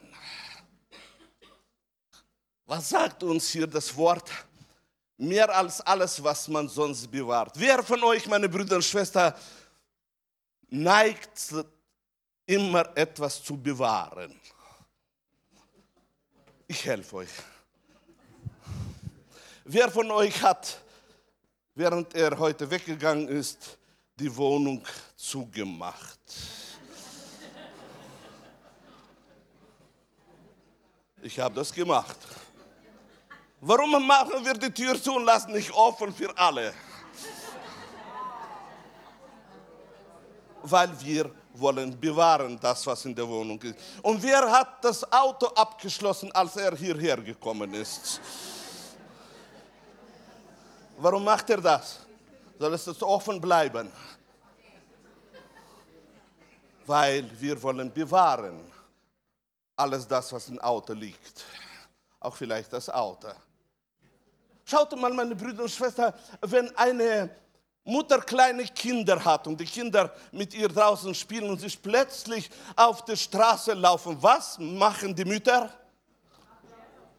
Was 2.66 2.88
sagt 2.88 3.22
uns 3.22 3.50
hier 3.50 3.66
das 3.66 3.96
Wort? 3.96 4.30
Mehr 5.16 5.54
als 5.54 5.80
alles, 5.80 6.22
was 6.22 6.48
man 6.48 6.68
sonst 6.68 7.10
bewahrt. 7.10 7.58
Wer 7.58 7.82
von 7.82 8.02
euch, 8.04 8.26
meine 8.26 8.48
Brüder 8.48 8.76
und 8.76 8.84
Schwestern, 8.84 9.34
neigt 10.68 11.52
immer 12.46 12.96
etwas 12.96 13.42
zu 13.42 13.60
bewahren? 13.60 14.40
Ich 16.68 16.84
helfe 16.84 17.16
euch. 17.16 17.30
Wer 19.64 19.90
von 19.90 20.10
euch 20.10 20.40
hat, 20.40 20.80
während 21.74 22.14
er 22.14 22.38
heute 22.38 22.70
weggegangen 22.70 23.28
ist, 23.28 23.78
die 24.20 24.36
Wohnung 24.36 24.82
zugemacht? 25.16 26.18
Ich 31.22 31.38
habe 31.38 31.54
das 31.54 31.72
gemacht. 31.72 32.16
Warum 33.60 34.06
machen 34.06 34.44
wir 34.44 34.54
die 34.54 34.72
Tür 34.72 35.00
zu 35.02 35.14
und 35.14 35.24
lassen 35.24 35.52
nicht 35.52 35.70
offen 35.72 36.14
für 36.14 36.36
alle? 36.36 36.72
Weil 40.62 40.90
wir 41.00 41.30
wollen 41.54 41.98
bewahren 41.98 42.58
das, 42.60 42.86
was 42.86 43.04
in 43.04 43.14
der 43.14 43.28
Wohnung 43.28 43.60
ist. 43.62 43.76
Und 44.02 44.22
wer 44.22 44.50
hat 44.50 44.82
das 44.84 45.10
Auto 45.12 45.46
abgeschlossen, 45.48 46.30
als 46.32 46.56
er 46.56 46.74
hierher 46.74 47.18
gekommen 47.18 47.72
ist? 47.74 48.20
Warum 50.96 51.24
macht 51.24 51.48
er 51.50 51.60
das? 51.60 52.00
Soll 52.58 52.74
es 52.74 53.02
offen 53.02 53.40
bleiben? 53.40 53.90
Weil 56.90 57.24
wir 57.40 57.62
wollen 57.62 57.92
bewahren 57.92 58.58
alles 59.76 60.08
das, 60.08 60.32
was 60.32 60.48
im 60.48 60.58
Auto 60.58 60.92
liegt. 60.92 61.44
Auch 62.18 62.34
vielleicht 62.34 62.72
das 62.72 62.90
Auto. 62.90 63.28
Schaut 64.64 64.96
mal, 64.98 65.12
meine 65.12 65.36
Brüder 65.36 65.62
und 65.62 65.70
Schwestern, 65.70 66.12
wenn 66.40 66.76
eine 66.76 67.30
Mutter 67.84 68.20
kleine 68.22 68.64
Kinder 68.64 69.24
hat 69.24 69.46
und 69.46 69.60
die 69.60 69.66
Kinder 69.66 70.12
mit 70.32 70.52
ihr 70.52 70.66
draußen 70.66 71.14
spielen 71.14 71.50
und 71.50 71.60
sie 71.60 71.70
plötzlich 71.80 72.50
auf 72.74 73.04
der 73.04 73.14
Straße 73.14 73.72
laufen, 73.74 74.20
was 74.20 74.58
machen 74.58 75.14
die 75.14 75.24
Mütter? 75.24 75.72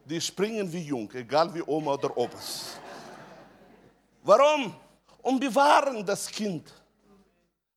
Die 0.04 0.20
springen 0.20 0.70
wie 0.70 0.84
jung, 0.84 1.10
egal 1.14 1.54
wie 1.54 1.64
Oma 1.66 1.94
oder 1.94 2.18
Opas. 2.18 2.72
Warum? 4.22 4.76
Um 5.22 5.40
bewahren 5.40 6.06
das 6.06 6.28
Kind 6.28 6.81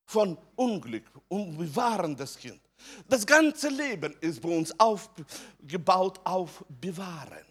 von 0.05 0.37
Unglück, 0.55 1.05
um 1.27 1.57
bewahren 1.57 2.15
das 2.15 2.37
Kind. 2.37 2.59
Das 3.09 3.25
ganze 3.25 3.69
Leben 3.69 4.15
ist 4.21 4.41
bei 4.41 4.49
uns 4.49 4.77
aufgebaut 4.79 6.19
auf 6.23 6.63
Bewahren. 6.69 7.45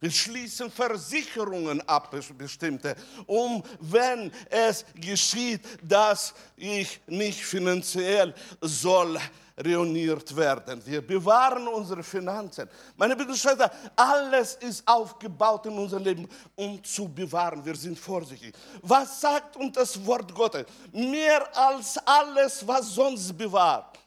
Wir 0.00 0.10
schließen 0.12 0.70
Versicherungen 0.70 1.80
ab, 1.88 2.14
bestimmte, 2.36 2.94
um, 3.26 3.64
wenn 3.80 4.30
es 4.48 4.84
geschieht, 4.94 5.60
dass 5.82 6.34
ich 6.56 7.00
nicht 7.08 7.44
finanziell 7.44 8.32
soll 8.60 9.18
reuniert 9.64 10.34
werden. 10.36 10.84
Wir 10.84 11.06
bewahren 11.06 11.66
unsere 11.68 12.02
Finanzen. 12.02 12.68
Meine 12.96 13.16
Bitte, 13.16 13.34
Schwester, 13.36 13.70
alles 13.96 14.54
ist 14.56 14.86
aufgebaut 14.86 15.66
in 15.66 15.78
unserem 15.78 16.04
Leben, 16.04 16.28
um 16.54 16.82
zu 16.84 17.08
bewahren. 17.08 17.64
Wir 17.64 17.76
sind 17.76 17.98
vorsichtig. 17.98 18.54
Was 18.82 19.20
sagt 19.20 19.56
uns 19.56 19.74
das 19.74 20.06
Wort 20.06 20.34
Gottes? 20.34 20.66
Mehr 20.92 21.56
als 21.56 21.98
alles, 22.06 22.66
was 22.66 22.94
sonst 22.94 23.36
bewahrt. 23.36 23.98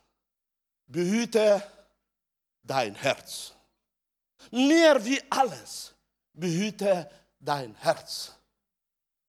Behüte 0.87 1.63
dein 2.63 2.95
Herz 2.95 3.53
mehr 4.51 5.03
wie 5.03 5.21
alles, 5.29 5.93
behüte 6.33 7.09
dein 7.39 7.75
Herz. 7.75 8.33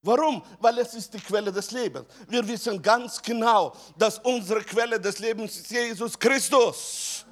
Warum? 0.03 0.43
Weil 0.59 0.79
es 0.79 0.95
ist 0.95 1.15
die 1.15 1.21
Quelle 1.21 1.53
des 1.53 1.71
Lebens. 1.71 2.07
Wir 2.29 2.47
wissen 2.47 2.83
ganz 2.83 3.23
genau, 3.23 3.73
dass 3.97 4.19
unsere 4.19 4.63
Quelle 4.63 4.99
des 4.99 5.21
Lebens 5.21 5.57
ist 5.57 5.71
Jesus 5.71 6.19
Christus. 6.19 7.25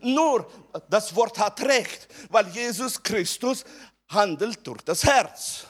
Nur 0.00 0.50
das 0.88 1.14
Wort 1.14 1.38
hat 1.38 1.60
recht, 1.60 2.08
weil 2.30 2.48
Jesus 2.48 3.02
Christus 3.02 3.64
handelt 4.08 4.66
durch 4.66 4.80
das 4.82 5.04
Herz. 5.04 5.66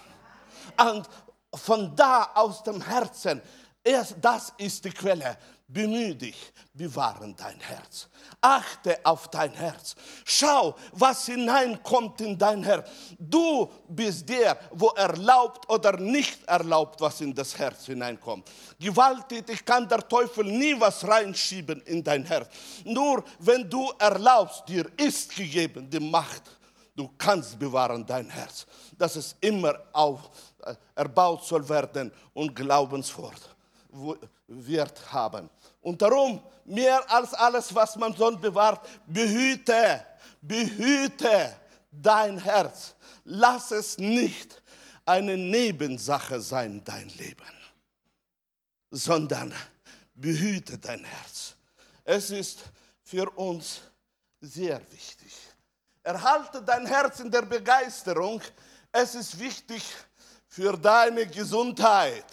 Und 0.78 1.08
von 1.52 1.94
da 1.96 2.30
aus 2.34 2.62
dem 2.62 2.80
Herzen, 2.80 3.42
erst 3.82 4.14
das 4.20 4.52
ist 4.56 4.84
die 4.84 4.90
Quelle. 4.90 5.36
Bemühe 5.72 6.16
dich, 6.16 6.52
bewahren 6.74 7.37
dein 7.37 7.61
Herz. 7.61 8.09
Achte 8.40 8.98
auf 9.04 9.28
dein 9.28 9.52
Herz. 9.52 9.94
Schau, 10.24 10.74
was 10.92 11.26
hineinkommt 11.26 12.20
in 12.22 12.37
dein 12.37 12.64
Herz. 12.64 12.90
Du 13.16 13.70
bist 13.88 14.28
der, 14.28 14.59
wo 14.72 14.88
erlaubt 14.88 15.70
oder 15.70 15.96
nicht 15.96 16.42
erlaubt, 16.48 17.00
was 17.00 17.20
in 17.20 17.33
das 17.33 17.56
Herz 17.56 17.87
hineinkommt. 17.87 18.50
Gewalttätig 18.80 19.64
kann 19.64 19.88
der 19.88 20.09
Teufel 20.09 20.44
nie 20.44 20.74
was 20.80 21.06
reinschieben 21.06 21.80
in 21.83 22.02
dein 22.02 22.24
Herz. 22.24 22.48
Nur 22.85 23.22
wenn 23.38 23.70
du 23.70 23.92
erlaubst, 23.96 24.68
dir 24.68 24.90
ist 24.96 25.37
gegeben 25.37 25.88
die 25.88 26.00
Macht. 26.00 26.42
Du 26.96 27.09
kannst 27.16 27.56
bewahren 27.56 28.04
dein 28.04 28.28
Herz, 28.28 28.66
dass 28.98 29.14
es 29.14 29.37
immer 29.40 29.78
auf, 29.92 30.30
äh, 30.64 30.74
erbaut 30.96 31.44
soll 31.44 31.66
werden 31.68 32.11
und 32.35 32.56
glaubenswort 32.56 33.54
wird 34.48 35.12
haben. 35.12 35.48
Und 35.80 36.02
darum, 36.02 36.42
mehr 36.64 37.10
als 37.10 37.34
alles, 37.34 37.74
was 37.74 37.96
man 37.96 38.14
sonst 38.14 38.40
bewahrt, 38.40 38.86
behüte, 39.06 40.04
behüte 40.40 41.56
dein 41.90 42.38
Herz. 42.38 42.94
Lass 43.24 43.70
es 43.70 43.98
nicht 43.98 44.62
eine 45.04 45.36
Nebensache 45.36 46.40
sein, 46.40 46.82
dein 46.84 47.08
Leben, 47.10 47.54
sondern 48.90 49.54
behüte 50.14 50.78
dein 50.78 51.04
Herz. 51.04 51.54
Es 52.04 52.30
ist 52.30 52.60
für 53.02 53.28
uns 53.30 53.80
sehr 54.40 54.80
wichtig. 54.92 55.34
Erhalte 56.02 56.62
dein 56.62 56.86
Herz 56.86 57.20
in 57.20 57.30
der 57.30 57.42
Begeisterung. 57.42 58.40
Es 58.92 59.14
ist 59.14 59.38
wichtig 59.38 59.82
für 60.48 60.76
deine 60.76 61.26
Gesundheit. 61.26 62.24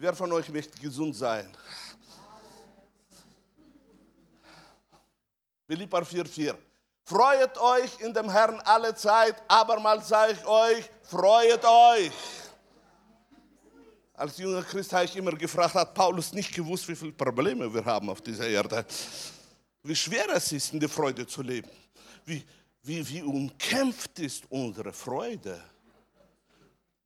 Wer 0.00 0.14
von 0.14 0.32
euch 0.32 0.48
möchte 0.48 0.80
gesund 0.80 1.14
sein? 1.14 1.46
Philippa 5.66 5.98
4,4. 5.98 6.54
Freut 7.04 7.58
euch 7.58 8.00
in 8.00 8.14
dem 8.14 8.30
Herrn 8.30 8.58
alle 8.60 8.94
Zeit, 8.94 9.42
abermals 9.46 10.08
sage 10.08 10.32
ich 10.32 10.46
euch, 10.46 10.90
freut 11.02 11.62
euch. 11.62 12.12
Als 14.14 14.38
junger 14.38 14.62
Christ 14.62 14.90
habe 14.94 15.04
ich 15.04 15.14
immer 15.16 15.32
gefragt, 15.32 15.74
hat 15.74 15.92
Paulus 15.92 16.32
nicht 16.32 16.54
gewusst, 16.54 16.88
wie 16.88 16.96
viele 16.96 17.12
Probleme 17.12 17.70
wir 17.70 17.84
haben 17.84 18.08
auf 18.08 18.22
dieser 18.22 18.48
Erde. 18.48 18.86
Wie 19.82 19.94
schwer 19.94 20.30
es 20.30 20.50
ist, 20.50 20.72
in 20.72 20.80
der 20.80 20.88
Freude 20.88 21.26
zu 21.26 21.42
leben. 21.42 21.68
Wie, 22.24 22.42
wie, 22.84 23.06
wie 23.06 23.22
umkämpft 23.22 24.18
ist 24.18 24.44
unsere 24.48 24.94
Freude. 24.94 25.62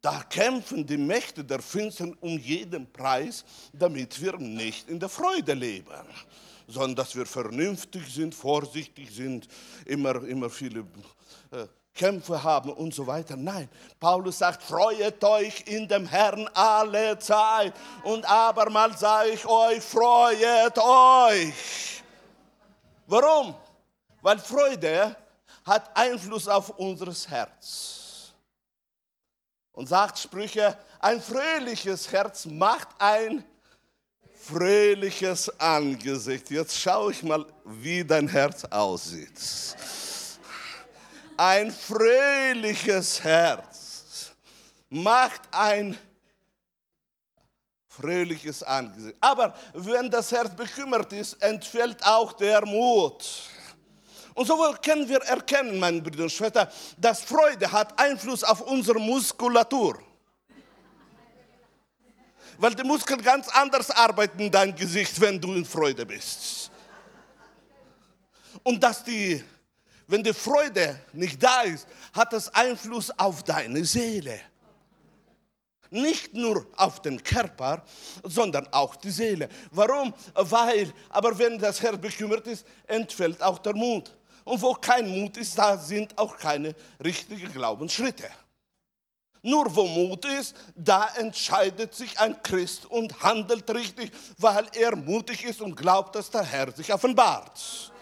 Da 0.04 0.22
kämpfen 0.22 0.86
die 0.86 0.98
Mächte 0.98 1.42
der 1.42 1.62
Finstern 1.62 2.14
um 2.20 2.38
jeden 2.38 2.92
Preis, 2.92 3.42
damit 3.72 4.20
wir 4.20 4.36
nicht 4.36 4.90
in 4.90 5.00
der 5.00 5.08
Freude 5.08 5.54
leben. 5.54 5.94
sondern 6.66 6.96
dass 6.96 7.16
wir 7.16 7.24
vernünftig 7.24 8.12
sind, 8.12 8.34
vorsichtig 8.34 9.10
sind, 9.10 9.48
immer, 9.86 10.22
immer 10.24 10.50
viele 10.50 10.80
äh, 11.50 11.66
Kämpfe 11.94 12.42
haben 12.42 12.70
und 12.70 12.92
so 12.92 13.06
weiter. 13.06 13.34
Nein, 13.34 13.66
Paulus 13.98 14.38
sagt, 14.38 14.62
freuet 14.62 15.24
euch 15.24 15.62
in 15.68 15.88
dem 15.88 16.06
Herrn 16.06 16.50
alle 16.52 17.18
Zeit. 17.18 17.72
Und 18.02 18.28
abermals 18.28 19.00
sage 19.00 19.30
ich 19.30 19.46
euch, 19.46 19.82
freuet 19.82 20.76
euch. 20.76 22.02
Warum? 23.06 23.54
Weil 24.20 24.38
Freude 24.38 25.16
hat 25.64 25.96
Einfluss 25.96 26.46
auf 26.46 26.68
unser 26.78 27.10
Herz. 27.30 27.93
Und 29.74 29.88
sagt 29.88 30.18
Sprüche, 30.18 30.76
ein 31.00 31.20
fröhliches 31.20 32.10
Herz 32.10 32.46
macht 32.46 32.88
ein 32.98 33.44
fröhliches 34.44 35.48
Angesicht. 35.60 36.50
Jetzt 36.50 36.78
schaue 36.78 37.12
ich 37.12 37.22
mal, 37.22 37.44
wie 37.64 38.04
dein 38.04 38.28
Herz 38.28 38.64
aussieht. 38.64 39.38
Ein 41.36 41.72
fröhliches 41.72 43.22
Herz 43.22 44.32
macht 44.88 45.42
ein 45.50 45.98
fröhliches 47.88 48.62
Angesicht. 48.62 49.16
Aber 49.20 49.54
wenn 49.72 50.10
das 50.10 50.30
Herz 50.30 50.54
bekümmert 50.54 51.12
ist, 51.12 51.34
entfällt 51.42 52.04
auch 52.04 52.32
der 52.32 52.64
Mut. 52.64 53.24
Und 54.34 54.46
so 54.46 54.74
können 54.82 55.08
wir 55.08 55.18
erkennen, 55.22 55.78
meine 55.78 56.02
Brüder 56.02 56.24
und 56.24 56.32
Schwestern, 56.32 56.68
dass 56.98 57.22
Freude 57.22 57.70
hat 57.70 57.98
Einfluss 57.98 58.42
auf 58.42 58.60
unsere 58.62 58.98
Muskulatur. 58.98 59.98
Weil 62.58 62.74
die 62.74 62.84
Muskeln 62.84 63.22
ganz 63.22 63.48
anders 63.48 63.90
arbeiten 63.90 64.40
in 64.40 64.50
deinem 64.50 64.74
Gesicht, 64.74 65.20
wenn 65.20 65.40
du 65.40 65.54
in 65.54 65.64
Freude 65.64 66.04
bist. 66.04 66.70
Und 68.62 68.82
dass 68.82 69.04
die, 69.04 69.42
wenn 70.08 70.22
die 70.22 70.34
Freude 70.34 71.00
nicht 71.12 71.42
da 71.42 71.62
ist, 71.62 71.86
hat 72.12 72.32
das 72.32 72.52
Einfluss 72.52 73.16
auf 73.16 73.42
deine 73.44 73.84
Seele. 73.84 74.40
Nicht 75.90 76.34
nur 76.34 76.66
auf 76.76 77.02
den 77.02 77.22
Körper, 77.22 77.84
sondern 78.24 78.66
auch 78.72 78.96
die 78.96 79.10
Seele. 79.10 79.48
Warum? 79.70 80.12
Weil, 80.34 80.92
aber 81.08 81.38
wenn 81.38 81.56
das 81.56 81.80
Herz 81.80 82.00
bekümmert 82.00 82.46
ist, 82.48 82.66
entfällt 82.88 83.40
auch 83.40 83.58
der 83.58 83.74
Mut. 83.74 84.12
Und 84.44 84.60
wo 84.60 84.74
kein 84.74 85.08
Mut 85.08 85.36
ist, 85.38 85.58
da 85.58 85.76
sind 85.78 86.16
auch 86.18 86.36
keine 86.36 86.74
richtigen 87.02 87.50
Glaubensschritte. 87.52 88.28
Nur 89.42 89.74
wo 89.74 89.86
Mut 89.86 90.24
ist, 90.24 90.54
da 90.74 91.08
entscheidet 91.16 91.94
sich 91.94 92.18
ein 92.18 92.42
Christ 92.42 92.86
und 92.86 93.22
handelt 93.22 93.68
richtig, 93.70 94.10
weil 94.38 94.66
er 94.72 94.96
mutig 94.96 95.44
ist 95.44 95.60
und 95.60 95.76
glaubt, 95.76 96.14
dass 96.14 96.30
der 96.30 96.44
Herr 96.44 96.72
sich 96.72 96.92
offenbart. 96.92 97.92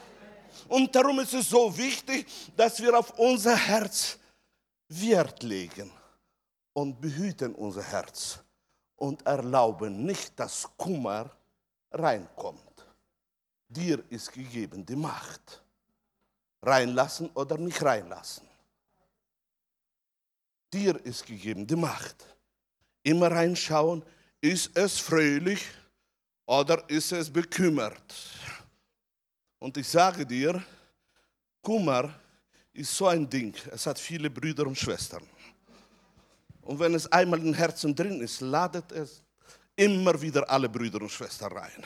Und 0.69 0.95
darum 0.95 1.19
ist 1.21 1.35
es 1.35 1.49
so 1.49 1.77
wichtig, 1.77 2.27
dass 2.57 2.81
wir 2.81 2.97
auf 2.99 3.19
unser 3.19 3.57
Herz 3.57 4.19
Wert 4.89 5.43
legen 5.43 5.91
und 6.73 7.01
behüten 7.01 7.55
unser 7.55 7.83
Herz 7.83 8.39
und 8.97 9.27
erlauben 9.27 10.05
nicht, 10.05 10.39
dass 10.39 10.69
Kummer 10.77 11.31
reinkommt. 11.91 12.87
Dir 13.69 14.03
ist 14.11 14.33
gegeben 14.33 14.85
die 14.85 14.97
Macht 14.97 15.62
reinlassen 16.63 17.29
oder 17.35 17.59
nicht 17.59 17.83
reinlassen. 17.83 18.47
Dir 20.73 21.05
ist 21.05 21.27
gegeben 21.27 21.67
die 21.67 21.77
Macht. 21.77 22.25
Immer 23.03 23.31
reinschauen, 23.31 24.03
ist 24.41 24.77
es 24.77 24.99
fröhlich 24.99 25.65
oder 26.47 26.89
ist 26.89 27.13
es 27.13 27.31
bekümmert? 27.31 28.15
Und 29.59 29.77
ich 29.77 29.89
sage 29.89 30.25
dir, 30.25 30.63
Kummer 31.61 32.15
ist 32.73 32.97
so 32.97 33.07
ein 33.07 33.29
Ding. 33.29 33.55
Es 33.71 33.87
hat 33.87 33.99
viele 33.99 34.31
Brüder 34.31 34.67
und 34.67 34.79
Schwestern. 34.79 35.23
Und 36.63 36.79
wenn 36.79 36.95
es 36.95 37.11
einmal 37.11 37.41
im 37.41 37.55
Herzen 37.55 37.95
drin 37.95 38.21
ist, 38.21 38.41
ladet 38.41 38.91
es 38.93 39.23
immer 39.77 40.21
wieder 40.21 40.49
alle 40.49 40.69
Brüder 40.69 41.01
und 41.01 41.11
Schwestern 41.11 41.53
rein. 41.53 41.85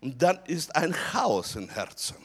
Und 0.00 0.20
dann 0.20 0.38
ist 0.46 0.74
ein 0.74 0.92
Chaos 0.92 1.56
im 1.56 1.68
Herzen. 1.68 2.16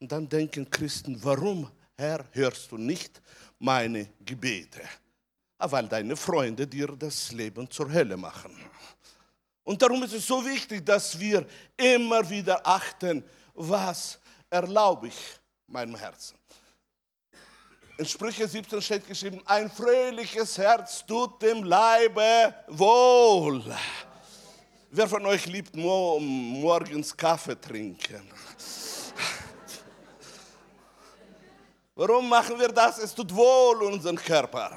Und 0.00 0.12
dann 0.12 0.28
denken 0.28 0.68
Christen, 0.70 1.18
warum, 1.22 1.70
Herr, 1.96 2.24
hörst 2.32 2.70
du 2.70 2.76
nicht 2.76 3.20
meine 3.58 4.08
Gebete? 4.24 4.82
Ah, 5.58 5.70
weil 5.70 5.88
deine 5.88 6.16
Freunde 6.16 6.66
dir 6.66 6.86
das 6.88 7.32
Leben 7.32 7.68
zur 7.68 7.92
Hölle 7.92 8.16
machen. 8.16 8.56
Und 9.64 9.82
darum 9.82 10.02
ist 10.04 10.14
es 10.14 10.26
so 10.26 10.44
wichtig, 10.44 10.86
dass 10.86 11.18
wir 11.18 11.44
immer 11.76 12.28
wieder 12.30 12.64
achten, 12.66 13.24
was 13.54 14.18
erlaube 14.48 15.08
ich 15.08 15.18
meinem 15.66 15.96
Herzen. 15.96 16.38
In 17.98 18.06
Sprüche 18.06 18.46
17 18.46 18.80
steht 18.80 19.08
geschrieben, 19.08 19.42
ein 19.44 19.68
fröhliches 19.68 20.56
Herz 20.56 21.04
tut 21.04 21.42
dem 21.42 21.64
Leibe 21.64 22.54
wohl. 22.68 23.64
Wer 24.90 25.08
von 25.08 25.26
euch 25.26 25.46
liebt 25.46 25.74
morgens 25.74 27.16
Kaffee 27.16 27.60
trinken? 27.60 28.22
Warum 31.98 32.28
machen 32.28 32.56
wir 32.60 32.68
das? 32.68 32.98
Es 32.98 33.12
tut 33.12 33.34
wohl 33.34 33.82
unseren 33.82 34.14
Körper. 34.14 34.70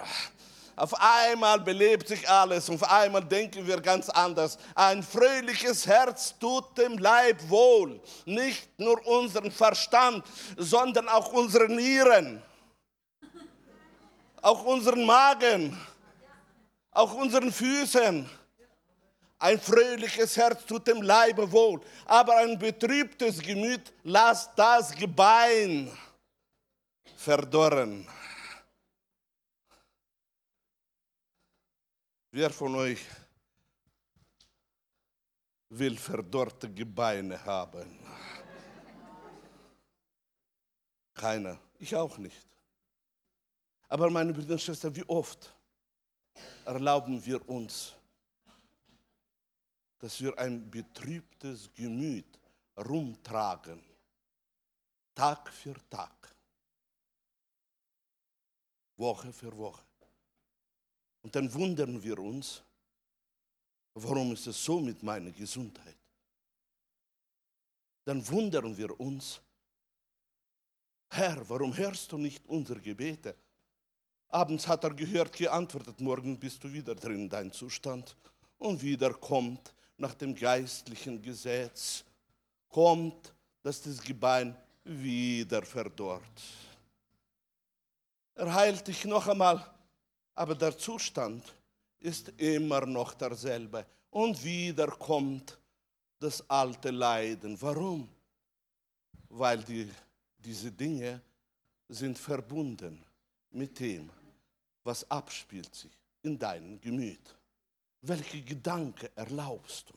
Auf 0.75 0.91
einmal 0.99 1.59
belebt 1.59 2.07
sich 2.07 2.27
alles 2.27 2.67
auf 2.67 2.81
einmal 2.81 3.23
denken 3.23 3.67
wir 3.67 3.79
ganz 3.79 4.09
anders. 4.09 4.57
Ein 4.73 5.03
fröhliches 5.03 5.85
Herz 5.85 6.33
tut 6.39 6.75
dem 6.79 6.97
Leib 6.97 7.37
wohl. 7.47 8.01
Nicht 8.25 8.67
nur 8.79 9.05
unseren 9.05 9.51
Verstand, 9.51 10.25
sondern 10.57 11.07
auch 11.09 11.31
unsere 11.31 11.67
Nieren. 11.67 12.41
Auch 14.41 14.65
unseren 14.65 15.05
Magen. 15.05 15.77
Auch 16.89 17.13
unseren 17.13 17.51
Füßen. 17.51 18.27
Ein 19.37 19.61
fröhliches 19.61 20.35
Herz 20.37 20.65
tut 20.65 20.87
dem 20.87 21.03
Leibe 21.03 21.51
wohl. 21.51 21.81
Aber 22.05 22.37
ein 22.37 22.57
betrübtes 22.57 23.39
Gemüt 23.43 23.93
lasst 24.03 24.49
das 24.55 24.91
Gebein 24.95 25.91
verdorren. 27.21 28.07
Wer 32.31 32.49
von 32.49 32.73
euch 32.75 33.05
will 35.69 35.97
verdorrte 35.97 36.67
Gebeine 36.73 37.43
haben? 37.45 37.99
Keiner. 41.13 41.59
Ich 41.77 41.95
auch 41.95 42.17
nicht. 42.17 42.47
Aber 43.87 44.09
meine 44.09 44.33
Brüder 44.33 44.53
und 44.53 44.61
Schwestern, 44.61 44.95
wie 44.95 45.07
oft 45.07 45.53
erlauben 46.65 47.23
wir 47.23 47.47
uns, 47.47 47.93
dass 49.99 50.19
wir 50.19 50.35
ein 50.39 50.71
betrübtes 50.71 51.69
Gemüt 51.75 52.39
rumtragen, 52.77 53.83
Tag 55.13 55.49
für 55.49 55.75
Tag. 55.87 56.20
Woche 59.01 59.33
für 59.33 59.55
Woche. 59.57 59.83
Und 61.23 61.35
dann 61.35 61.53
wundern 61.53 62.01
wir 62.01 62.17
uns, 62.17 62.63
warum 63.93 64.31
ist 64.31 64.47
es 64.47 64.63
so 64.63 64.79
mit 64.79 65.03
meiner 65.03 65.31
Gesundheit? 65.31 65.97
Dann 68.05 68.25
wundern 68.29 68.75
wir 68.77 68.97
uns, 68.99 69.41
Herr, 71.09 71.47
warum 71.49 71.75
hörst 71.75 72.11
du 72.11 72.17
nicht 72.17 72.47
unsere 72.47 72.79
Gebete? 72.79 73.35
Abends 74.29 74.65
hat 74.67 74.85
er 74.85 74.93
gehört, 74.93 75.33
geantwortet, 75.33 75.99
morgen 75.99 76.39
bist 76.39 76.63
du 76.63 76.71
wieder 76.71 76.95
drin, 76.95 77.27
dein 77.27 77.51
Zustand. 77.51 78.15
Und 78.57 78.81
wieder 78.81 79.13
kommt 79.13 79.73
nach 79.97 80.13
dem 80.13 80.33
geistlichen 80.33 81.21
Gesetz, 81.21 82.05
kommt, 82.69 83.33
dass 83.61 83.81
das 83.81 84.01
Gebein 84.01 84.55
wieder 84.83 85.63
verdorrt. 85.63 86.41
Er 88.35 88.53
heilt 88.53 88.87
dich 88.87 89.05
noch 89.05 89.27
einmal, 89.27 89.65
aber 90.35 90.55
der 90.55 90.77
Zustand 90.77 91.43
ist 91.99 92.29
immer 92.37 92.85
noch 92.85 93.13
derselbe. 93.13 93.85
Und 94.09 94.43
wieder 94.43 94.87
kommt 94.87 95.57
das 96.19 96.47
alte 96.49 96.91
Leiden. 96.91 97.59
Warum? 97.61 98.07
Weil 99.29 99.63
die, 99.63 99.89
diese 100.37 100.71
Dinge 100.71 101.21
sind 101.87 102.17
verbunden 102.17 103.03
mit 103.51 103.79
dem, 103.79 104.09
was 104.83 105.09
abspielt 105.09 105.73
sich 105.73 105.91
in 106.23 106.37
deinem 106.37 106.79
Gemüt. 106.79 107.35
Welche 108.01 108.41
Gedanken 108.41 109.09
erlaubst 109.15 109.89
du, 109.89 109.93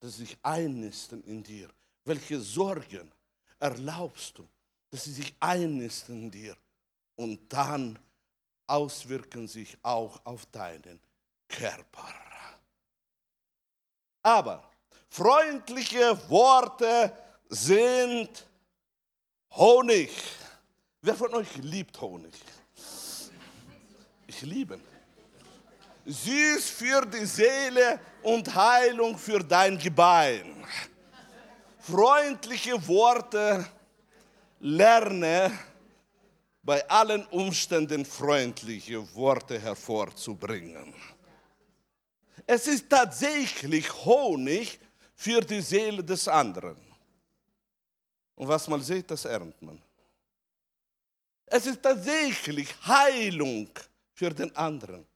dass 0.00 0.16
sich 0.16 0.36
einnisten 0.42 1.22
in 1.24 1.42
dir? 1.42 1.70
Welche 2.04 2.38
Sorgen 2.40 3.10
erlaubst 3.58 4.38
du, 4.38 4.46
dass 4.90 5.04
sie 5.04 5.12
sich 5.12 5.34
einnisten 5.40 6.24
in 6.24 6.30
dir? 6.30 6.56
Und 7.16 7.52
dann 7.52 7.98
auswirken 8.66 9.46
sich 9.48 9.76
auch 9.82 10.24
auf 10.24 10.46
deinen 10.46 11.00
Körper. 11.48 12.08
Aber 14.22 14.70
freundliche 15.10 16.18
Worte 16.30 17.12
sind 17.48 18.46
Honig. 19.50 20.10
Wer 21.02 21.14
von 21.14 21.34
euch 21.34 21.56
liebt 21.56 22.00
Honig? 22.00 22.34
Ich 24.26 24.40
liebe. 24.42 24.80
Süß 26.06 26.70
für 26.70 27.06
die 27.06 27.24
Seele 27.24 28.00
und 28.22 28.54
Heilung 28.54 29.16
für 29.16 29.38
dein 29.40 29.78
Gebein. 29.78 30.66
Freundliche 31.78 32.86
Worte 32.88 33.66
lerne 34.60 35.52
bei 36.64 36.88
allen 36.88 37.26
Umständen 37.26 38.04
freundliche 38.04 39.14
Worte 39.14 39.60
hervorzubringen. 39.60 40.94
Es 42.46 42.66
ist 42.66 42.88
tatsächlich 42.88 43.92
Honig 44.04 44.78
für 45.14 45.40
die 45.40 45.60
Seele 45.60 46.02
des 46.02 46.26
anderen. 46.26 46.76
Und 48.34 48.48
was 48.48 48.66
man 48.66 48.82
sieht, 48.82 49.10
das 49.10 49.24
erntet 49.24 49.60
man. 49.62 49.80
Es 51.46 51.66
ist 51.66 51.82
tatsächlich 51.82 52.74
Heilung 52.86 53.68
für 54.12 54.30
den 54.30 54.54
anderen. 54.56 55.06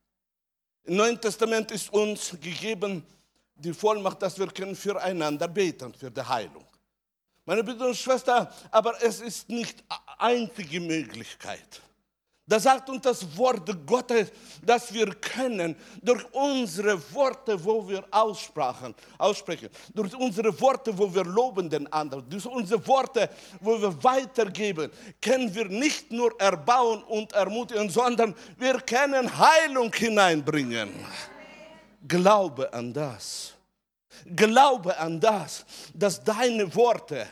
Im 0.85 0.97
Neuen 0.97 1.21
Testament 1.21 1.71
ist 1.71 1.93
uns 1.93 2.31
gegeben 2.41 3.05
die 3.55 3.75
Vollmacht, 3.75 4.23
dass 4.23 4.39
wir 4.39 4.47
können 4.49 4.77
füreinander 4.77 5.49
beten, 5.49 5.93
für 5.93 6.11
die 6.11 6.23
Heilung. 6.23 6.65
Meine 7.49 7.65
Brüder 7.65 7.87
und 7.87 7.97
Schwestern, 7.97 8.47
aber 8.71 9.03
es 9.03 9.23
ist 9.23 9.49
nicht 9.49 9.83
einzige 10.19 10.81
Möglichkeit. 10.81 11.81
Da 12.47 12.61
sagt 12.61 12.91
uns 12.91 13.01
das 13.01 13.39
Wort 13.39 13.87
Gottes, 13.87 14.31
dass 14.63 14.93
wir 14.93 15.07
können 15.15 15.75
durch 16.03 16.23
unsere 16.35 17.01
Worte, 17.15 17.65
wo 17.65 17.89
wir 17.89 18.05
aussprachen, 18.11 18.95
aussprechen, 19.17 19.71
durch 19.95 20.15
unsere 20.15 20.61
Worte, 20.61 20.99
wo 20.99 21.15
wir 21.15 21.25
loben 21.25 21.71
den 21.71 21.91
anderen, 21.91 22.29
durch 22.29 22.45
unsere 22.45 22.87
Worte, 22.87 23.31
wo 23.61 23.81
wir 23.81 24.05
weitergeben, 24.05 24.91
können 25.19 25.55
wir 25.55 25.71
nicht 25.71 26.13
nur 26.13 26.39
erbauen 26.39 27.03
und 27.05 27.33
ermutigen, 27.33 27.89
sondern 27.89 28.35
wir 28.59 28.79
können 28.83 29.27
Heilung 29.39 29.91
hineinbringen. 29.91 30.91
Glaube 32.07 32.71
an 32.75 32.93
das. 32.93 33.55
Glaube 34.37 34.99
an 34.99 35.21
das, 35.21 35.65
dass 35.95 36.23
deine 36.23 36.75
Worte 36.75 37.27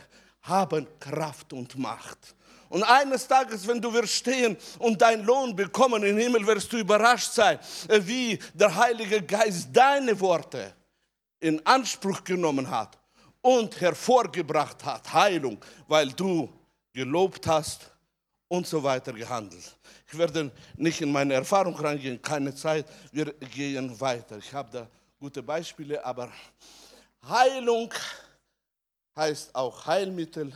haben 0.46 0.86
Kraft 0.98 1.52
und 1.52 1.76
Macht. 1.78 2.34
Und 2.68 2.82
eines 2.82 3.26
Tages, 3.28 3.66
wenn 3.66 3.80
du 3.80 3.92
wirst 3.92 4.14
stehen 4.14 4.56
und 4.78 5.00
deinen 5.00 5.24
Lohn 5.24 5.54
bekommen 5.54 6.02
im 6.02 6.18
Himmel, 6.18 6.46
wirst 6.46 6.72
du 6.72 6.78
überrascht 6.78 7.32
sein, 7.32 7.58
wie 7.88 8.38
der 8.54 8.74
Heilige 8.74 9.22
Geist 9.22 9.68
deine 9.72 10.18
Worte 10.18 10.74
in 11.38 11.64
Anspruch 11.64 12.24
genommen 12.24 12.68
hat 12.68 12.98
und 13.40 13.80
hervorgebracht 13.80 14.84
hat, 14.84 15.12
Heilung, 15.12 15.58
weil 15.86 16.08
du 16.08 16.52
gelobt 16.92 17.46
hast 17.46 17.88
und 18.48 18.66
so 18.66 18.82
weiter 18.82 19.12
gehandelt. 19.12 19.76
Ich 20.08 20.18
werde 20.18 20.50
nicht 20.76 21.00
in 21.00 21.12
meine 21.12 21.34
Erfahrung 21.34 21.76
reingehen, 21.76 22.20
keine 22.20 22.54
Zeit, 22.54 22.86
wir 23.12 23.32
gehen 23.34 24.00
weiter. 24.00 24.38
Ich 24.38 24.52
habe 24.52 24.70
da 24.72 24.88
gute 25.20 25.42
Beispiele, 25.42 26.04
aber 26.04 26.30
Heilung 27.28 27.92
heißt 29.16 29.54
auch 29.54 29.86
Heilmittel 29.86 30.52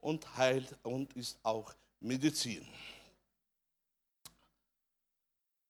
und 0.00 0.36
heilt 0.36 0.74
und 0.82 1.12
ist 1.14 1.38
auch 1.42 1.72
Medizin. 2.00 2.66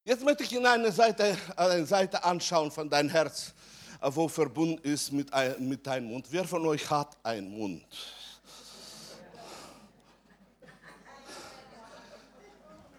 Jetzt 0.05 0.25
möchte 0.25 0.45
ich 0.45 0.53
Ihnen 0.53 0.67
eine 0.67 0.91
Seite, 0.93 1.37
eine 1.57 1.85
Seite 1.85 2.25
anschauen 2.25 2.71
von 2.71 2.89
deinem 2.89 3.11
Herz, 3.11 3.53
wo 4.01 4.29
verbunden 4.29 4.83
ist 4.83 5.13
mit, 5.13 5.33
ein, 5.33 5.69
mit 5.69 5.87
deinem 5.87 6.07
Mund. 6.07 6.27
Wer 6.31 6.45
von 6.45 6.65
euch 6.67 6.89
hat 6.89 7.17
einen 7.23 7.51
Mund? 7.51 7.85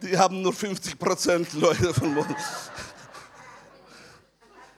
Die 0.01 0.17
haben 0.17 0.41
nur 0.41 0.53
50 0.53 0.97
Prozent 0.97 1.53
Leute 1.53 1.93
vom 1.93 2.13
Mund. 2.13 2.35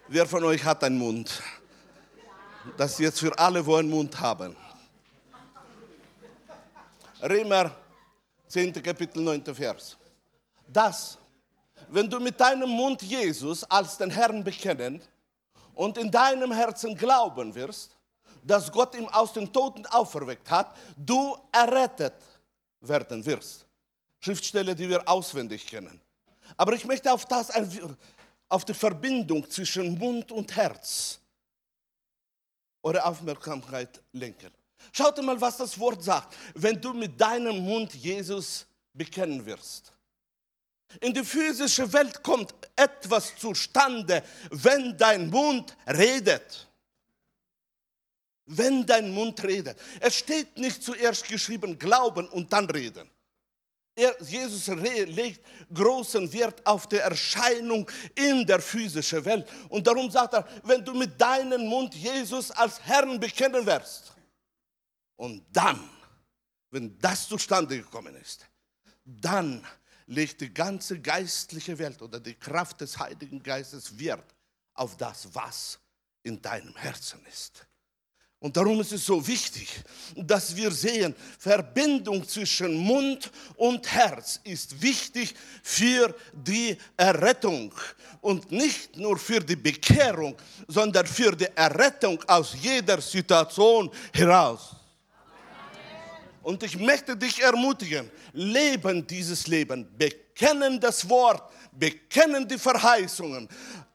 Wer 0.08 0.26
von 0.26 0.44
euch 0.44 0.64
hat 0.64 0.84
einen 0.84 0.98
Mund? 0.98 1.42
Das 2.78 2.98
jetzt 2.98 3.20
für 3.20 3.38
alle, 3.38 3.66
wo 3.66 3.76
einen 3.76 3.90
Mund 3.90 4.18
haben. 4.20 4.56
Römer 7.22 7.76
10. 8.48 8.82
Kapitel 8.82 9.22
9. 9.22 9.54
Vers. 9.54 9.98
Das, 10.68 11.18
wenn 11.90 12.10
du 12.10 12.20
mit 12.20 12.40
deinem 12.40 12.70
Mund 12.70 13.02
Jesus 13.02 13.64
als 13.66 13.98
den 13.98 14.10
Herrn 14.10 14.44
bekennen 14.44 15.02
und 15.74 15.98
in 15.98 16.10
deinem 16.10 16.52
Herzen 16.54 16.96
glauben 16.96 17.54
wirst, 17.54 17.98
dass 18.42 18.72
Gott 18.72 18.96
ihn 18.96 19.08
aus 19.10 19.34
den 19.34 19.52
Toten 19.52 19.86
auferweckt 19.88 20.50
hat, 20.50 20.76
du 20.98 21.38
errettet 21.52 22.16
werden 22.80 23.26
wirst. 23.26 23.66
Schriftstelle, 24.20 24.74
die 24.74 24.88
wir 24.88 25.08
auswendig 25.08 25.68
kennen. 25.68 26.00
Aber 26.56 26.74
ich 26.74 26.86
möchte 26.86 27.12
auf 27.12 27.26
das, 27.26 27.52
auf 28.48 28.64
die 28.64 28.74
Verbindung 28.74 29.50
zwischen 29.50 29.98
Mund 29.98 30.32
und 30.32 30.56
Herz 30.56 31.20
eure 32.84 33.04
Aufmerksamkeit 33.04 34.02
lenken. 34.12 34.52
Schaut 34.92 35.22
mal, 35.24 35.40
was 35.40 35.58
das 35.58 35.80
Wort 35.80 36.04
sagt. 36.04 36.36
Wenn 36.54 36.80
du 36.80 36.94
mit 36.94 37.20
deinem 37.20 37.64
Mund 37.64 37.94
Jesus 37.94 38.66
bekennen 38.94 39.44
wirst. 39.46 39.92
In 41.00 41.14
die 41.14 41.24
physische 41.24 41.92
Welt 41.92 42.22
kommt 42.22 42.54
etwas 42.76 43.36
zustande, 43.38 44.24
wenn 44.52 44.96
dein 44.98 45.30
Mund 45.30 45.76
redet. 45.88 46.68
Wenn 48.46 48.86
dein 48.86 49.12
Mund 49.12 49.42
redet. 49.44 49.78
Es 50.00 50.16
steht 50.16 50.58
nicht 50.58 50.84
zuerst 50.84 51.28
geschrieben, 51.28 51.80
glauben 51.80 52.28
und 52.28 52.52
dann 52.52 52.70
reden. 52.70 53.10
Er, 53.96 54.16
Jesus 54.24 54.68
legt 54.68 55.46
großen 55.72 56.32
Wert 56.34 56.66
auf 56.66 56.88
die 56.88 56.98
Erscheinung 56.98 57.90
in 58.16 58.46
der 58.46 58.60
physischen 58.60 59.24
Welt. 59.24 59.48
Und 59.70 59.86
darum 59.86 60.10
sagt 60.10 60.34
er, 60.34 60.48
wenn 60.64 60.84
du 60.84 60.94
mit 60.94 61.20
deinem 61.20 61.68
Mund 61.68 61.94
Jesus 61.94 62.50
als 62.52 62.82
Herrn 62.82 63.20
bekennen 63.20 63.66
wirst, 63.66 64.14
und 65.16 65.46
dann, 65.52 65.90
wenn 66.72 66.98
das 67.00 67.28
zustande 67.28 67.78
gekommen 67.78 68.16
ist, 68.16 68.46
dann 69.06 69.66
legt 70.08 70.42
die 70.42 70.54
ganze 70.54 71.00
geistliche 71.00 71.78
Welt 71.78 72.02
oder 72.02 72.20
die 72.20 72.34
Kraft 72.34 72.82
des 72.82 72.98
Heiligen 72.98 73.42
Geistes 73.42 73.98
Wert 73.98 74.36
auf 74.74 74.98
das, 74.98 75.34
was 75.34 75.80
in 76.24 76.42
deinem 76.42 76.76
Herzen 76.76 77.26
ist. 77.28 77.66
Und 78.44 78.58
darum 78.58 78.82
ist 78.82 78.92
es 78.92 79.06
so 79.06 79.26
wichtig, 79.26 79.70
dass 80.18 80.54
wir 80.54 80.70
sehen, 80.70 81.16
Verbindung 81.40 82.28
zwischen 82.28 82.76
Mund 82.76 83.32
und 83.56 83.90
Herz 83.90 84.42
ist 84.44 84.82
wichtig 84.82 85.34
für 85.64 86.14
die 86.34 86.78
Errettung. 86.98 87.74
Und 88.20 88.52
nicht 88.52 88.98
nur 88.98 89.18
für 89.18 89.40
die 89.40 89.56
Bekehrung, 89.56 90.36
sondern 90.68 91.08
für 91.08 91.34
die 91.34 91.48
Errettung 91.56 92.22
aus 92.28 92.54
jeder 92.62 93.00
Situation 93.00 93.90
heraus. 94.14 94.76
Und 96.42 96.64
ich 96.64 96.78
möchte 96.78 97.16
dich 97.16 97.42
ermutigen, 97.42 98.12
leben 98.34 99.08
dieses 99.08 99.48
Leben, 99.48 99.88
bekennen 99.98 100.82
das 100.82 101.08
Wort, 101.08 101.50
bekennen 101.72 102.46
die 102.46 102.58
Verheißungen, 102.58 103.48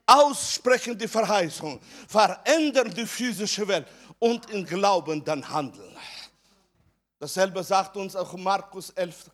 aussprechen 0.07 0.97
die 0.97 1.07
Verheißungen, 1.07 1.79
verändern 2.07 2.91
die 2.91 3.05
physische 3.05 3.67
Welt 3.67 3.85
und 4.19 4.49
in 4.49 4.65
Glauben 4.65 5.23
dann 5.23 5.47
handeln. 5.49 5.95
Dasselbe 7.17 7.63
sagt 7.63 7.97
uns 7.97 8.15
auch 8.15 8.33
Markus 8.33 8.91
11 8.91 9.29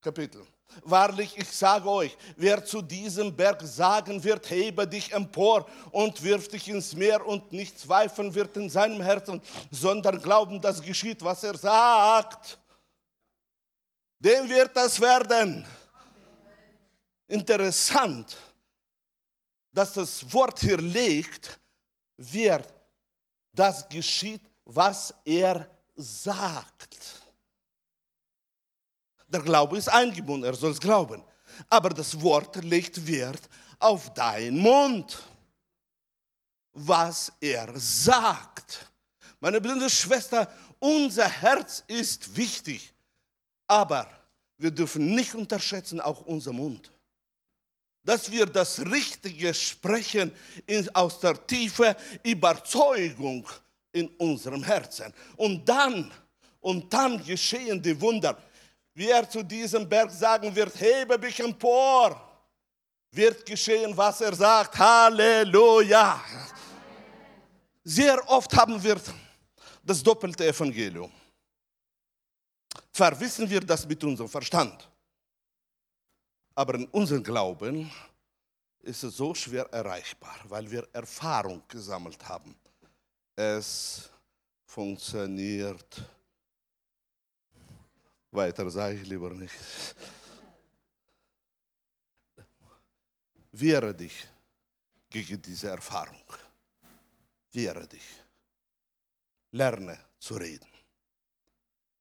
Kapitel. 0.00 0.46
Wahrlich, 0.82 1.36
ich 1.36 1.50
sage 1.50 1.88
euch, 1.88 2.16
wer 2.36 2.64
zu 2.64 2.82
diesem 2.82 3.34
Berg 3.34 3.62
sagen 3.62 4.22
wird, 4.22 4.50
hebe 4.50 4.86
dich 4.86 5.12
empor 5.12 5.66
und 5.92 6.20
wirf 6.22 6.48
dich 6.48 6.68
ins 6.68 6.94
Meer 6.94 7.24
und 7.24 7.52
nicht 7.52 7.78
zweifeln 7.78 8.34
wird 8.34 8.56
in 8.56 8.68
seinem 8.68 9.00
Herzen, 9.00 9.40
sondern 9.70 10.20
glauben, 10.20 10.60
dass 10.60 10.82
geschieht, 10.82 11.22
was 11.22 11.44
er 11.44 11.56
sagt, 11.56 12.58
dem 14.18 14.48
wird 14.48 14.76
das 14.76 15.00
werden. 15.00 15.64
Interessant, 17.28 18.36
dass 19.72 19.92
das 19.92 20.32
Wort 20.32 20.60
hier 20.60 20.78
liegt, 20.78 21.58
wird 22.16 22.72
das 23.54 23.88
geschieht, 23.88 24.42
was 24.64 25.14
er 25.24 25.68
sagt. 25.96 27.22
Der 29.28 29.40
Glaube 29.40 29.78
ist 29.78 29.88
eingebunden, 29.88 30.44
er 30.44 30.54
soll 30.54 30.72
es 30.72 30.80
glauben. 30.80 31.22
Aber 31.68 31.90
das 31.90 32.20
Wort 32.20 32.56
legt 32.64 33.06
Wert 33.06 33.48
auf 33.78 34.12
deinen 34.14 34.58
Mund, 34.58 35.22
was 36.72 37.32
er 37.40 37.72
sagt. 37.78 38.90
Meine 39.40 39.60
blinde 39.60 39.90
Schwester, 39.90 40.50
unser 40.78 41.28
Herz 41.28 41.84
ist 41.86 42.36
wichtig, 42.36 42.92
aber 43.66 44.08
wir 44.56 44.70
dürfen 44.70 45.14
nicht 45.14 45.34
unterschätzen 45.34 46.00
auch 46.00 46.22
unser 46.22 46.52
Mund 46.52 46.93
dass 48.04 48.30
wir 48.30 48.46
das 48.46 48.78
Richtige 48.80 49.52
sprechen 49.54 50.30
in, 50.66 50.94
aus 50.94 51.18
der 51.20 51.46
tiefen 51.46 51.94
Überzeugung 52.22 53.48
in 53.92 54.08
unserem 54.18 54.62
Herzen. 54.62 55.12
Und 55.36 55.68
dann 55.68 56.12
Und 56.64 56.90
dann 56.90 57.22
geschehen 57.22 57.82
die 57.82 58.00
Wunder. 58.00 58.38
Wie 58.94 59.10
er 59.10 59.28
zu 59.28 59.42
diesem 59.42 59.86
Berg 59.86 60.10
sagen 60.10 60.54
wird, 60.54 60.74
hebe 60.80 61.18
mich 61.18 61.38
empor, 61.38 62.08
wird 63.10 63.44
geschehen, 63.44 63.94
was 63.94 64.22
er 64.22 64.34
sagt. 64.34 64.78
Halleluja. 64.78 66.24
Sehr 67.84 68.18
oft 68.30 68.50
haben 68.56 68.82
wir 68.82 68.98
das 69.84 70.02
doppelte 70.02 70.46
Evangelium. 70.46 71.12
Zwar 72.90 73.20
wissen 73.20 73.50
wir 73.50 73.60
das 73.60 73.86
mit 73.86 74.02
unserem 74.02 74.30
Verstand, 74.30 74.88
aber 76.54 76.74
in 76.74 76.86
unserem 76.86 77.22
Glauben 77.22 77.90
ist 78.80 79.02
es 79.02 79.16
so 79.16 79.34
schwer 79.34 79.64
erreichbar, 79.72 80.36
weil 80.44 80.70
wir 80.70 80.86
Erfahrung 80.92 81.62
gesammelt 81.68 82.26
haben. 82.28 82.54
Es 83.34 84.10
funktioniert. 84.66 86.02
Weiter 88.30 88.68
sage 88.70 88.96
ich 88.96 89.06
lieber 89.06 89.30
nicht. 89.30 89.54
Wehre 93.52 93.94
dich 93.94 94.26
gegen 95.08 95.40
diese 95.40 95.68
Erfahrung. 95.68 96.24
Wehre 97.52 97.86
dich. 97.86 98.04
Lerne 99.52 99.98
zu 100.18 100.34
reden. 100.34 100.68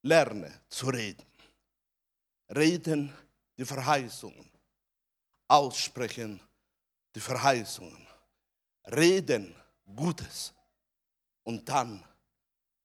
Lerne 0.01 0.61
zu 0.67 0.87
reden. 0.87 1.25
Reden 2.49 3.13
die 3.57 3.65
Verheißungen. 3.65 4.49
Aussprechen 5.47 6.39
die 7.15 7.19
Verheißungen. 7.19 8.07
Reden 8.85 9.55
Gutes. 9.95 10.53
Und 11.43 11.67
dann 11.67 12.03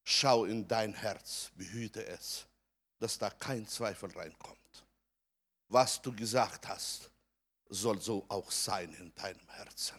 schau 0.04 0.44
in 0.44 0.66
dein 0.66 0.92
Herz, 0.94 1.50
behüte 1.54 2.04
es, 2.06 2.46
dass 2.98 3.18
da 3.18 3.30
kein 3.30 3.66
Zweifel 3.66 4.10
reinkommt. 4.12 4.58
Was 5.68 6.00
du 6.00 6.14
gesagt 6.14 6.66
hast, 6.68 7.10
soll 7.68 8.00
so 8.00 8.24
auch 8.28 8.50
sein 8.50 8.92
in 8.94 9.14
deinem 9.14 9.48
Herzen. 9.48 9.96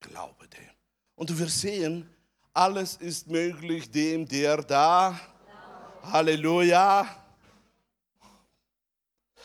Glaube 0.00 0.48
dem. 0.48 0.70
Und 1.14 1.36
wir 1.38 1.48
sehen, 1.48 2.08
alles 2.52 2.96
ist 2.96 3.28
möglich 3.28 3.90
dem, 3.90 4.26
der 4.26 4.62
da. 4.62 5.20
Halleluja. 6.02 7.27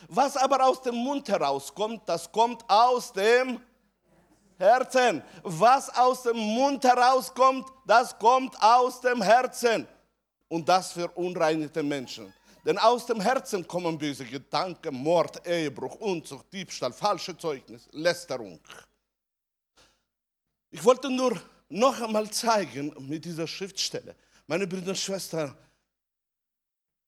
Was 0.08 0.38
aber 0.38 0.66
aus 0.66 0.82
dem 0.82 0.96
Mund 0.96 1.28
herauskommt, 1.30 2.02
das 2.06 2.32
kommt 2.32 2.64
aus 2.70 3.12
dem 3.14 3.60
Herzen. 4.58 5.24
Was 5.44 5.90
aus 5.96 6.24
dem 6.24 6.38
Mund 6.38 6.84
herauskommt, 6.84 7.68
das 7.86 8.18
kommt 8.18 8.62
aus 8.62 9.02
dem 9.02 9.22
Herzen. 9.22 9.88
Und 10.48 10.70
das 10.70 10.94
für 10.94 11.08
unreinigte 11.10 11.82
Menschen. 11.82 12.34
Denn 12.66 12.78
aus 12.78 13.06
dem 13.06 13.20
Herzen 13.20 13.68
kommen 13.68 13.98
böse 13.98 14.24
Gedanken, 14.24 14.96
Mord, 14.96 15.46
Ehebruch, 15.46 15.96
Unzucht, 15.96 16.52
Diebstahl, 16.54 16.94
falsche 16.94 17.38
Zeugnis, 17.38 17.90
Lästerung. 17.92 18.60
Ich 20.72 20.84
wollte 20.84 21.10
nur 21.10 21.40
noch 21.70 22.00
einmal 22.02 22.30
zeigen 22.30 22.94
mit 23.00 23.26
dieser 23.26 23.48
Schriftstelle, 23.48 24.16
meine 24.48 24.66
Brüder 24.66 24.90
und 24.90 24.98
Schwestern, 24.98 25.56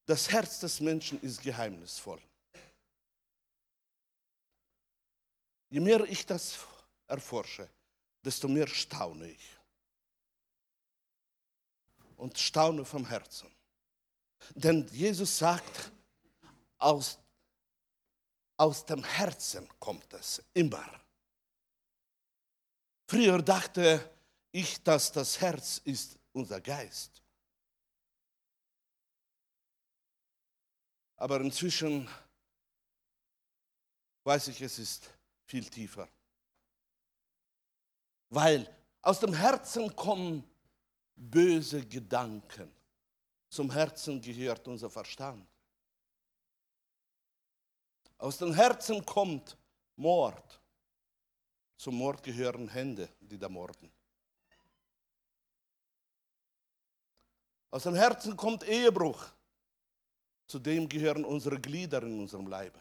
das 0.04 0.30
Herz 0.30 0.60
des 0.60 0.80
Menschen 0.80 1.20
ist 1.20 1.42
geheimnisvoll. 1.42 2.20
Je 5.68 5.80
mehr 5.80 6.00
ich 6.04 6.24
das 6.24 6.58
erforsche, 7.06 7.68
desto 8.22 8.48
mehr 8.48 8.68
staune 8.68 9.30
ich. 9.30 9.56
Und 12.16 12.38
staune 12.38 12.84
vom 12.84 13.06
Herzen. 13.06 13.50
Denn 14.54 14.86
Jesus 14.88 15.38
sagt, 15.38 15.92
aus, 16.78 17.18
aus 18.56 18.84
dem 18.84 19.04
Herzen 19.04 19.68
kommt 19.78 20.12
es 20.14 20.42
immer. 20.54 21.00
Früher 23.06 23.42
dachte 23.42 24.10
ich, 24.52 24.82
dass 24.82 25.12
das 25.12 25.40
Herz 25.40 25.78
ist 25.84 26.18
unser 26.32 26.60
Geist. 26.60 27.22
Aber 31.16 31.40
inzwischen 31.40 32.08
weiß 34.24 34.48
ich, 34.48 34.60
es 34.60 34.78
ist 34.78 35.08
viel 35.46 35.64
tiefer. 35.68 36.08
Weil 38.28 38.68
aus 39.02 39.20
dem 39.20 39.32
Herzen 39.32 39.94
kommen 39.94 40.44
böse 41.14 41.84
Gedanken. 41.86 42.70
Zum 43.48 43.70
Herzen 43.70 44.20
gehört 44.20 44.66
unser 44.68 44.90
Verstand. 44.90 45.46
Aus 48.18 48.38
dem 48.38 48.52
Herzen 48.52 49.04
kommt 49.04 49.56
Mord. 49.94 50.60
Zum 51.76 51.96
Mord 51.96 52.22
gehören 52.22 52.68
Hände, 52.68 53.08
die 53.20 53.38
da 53.38 53.48
morden. 53.48 53.90
Aus 57.70 57.82
dem 57.82 57.94
Herzen 57.94 58.36
kommt 58.36 58.64
Ehebruch. 58.64 59.24
Zu 60.46 60.58
dem 60.58 60.88
gehören 60.88 61.24
unsere 61.24 61.60
Glieder 61.60 62.02
in 62.02 62.20
unserem 62.20 62.46
Leibe. 62.46 62.80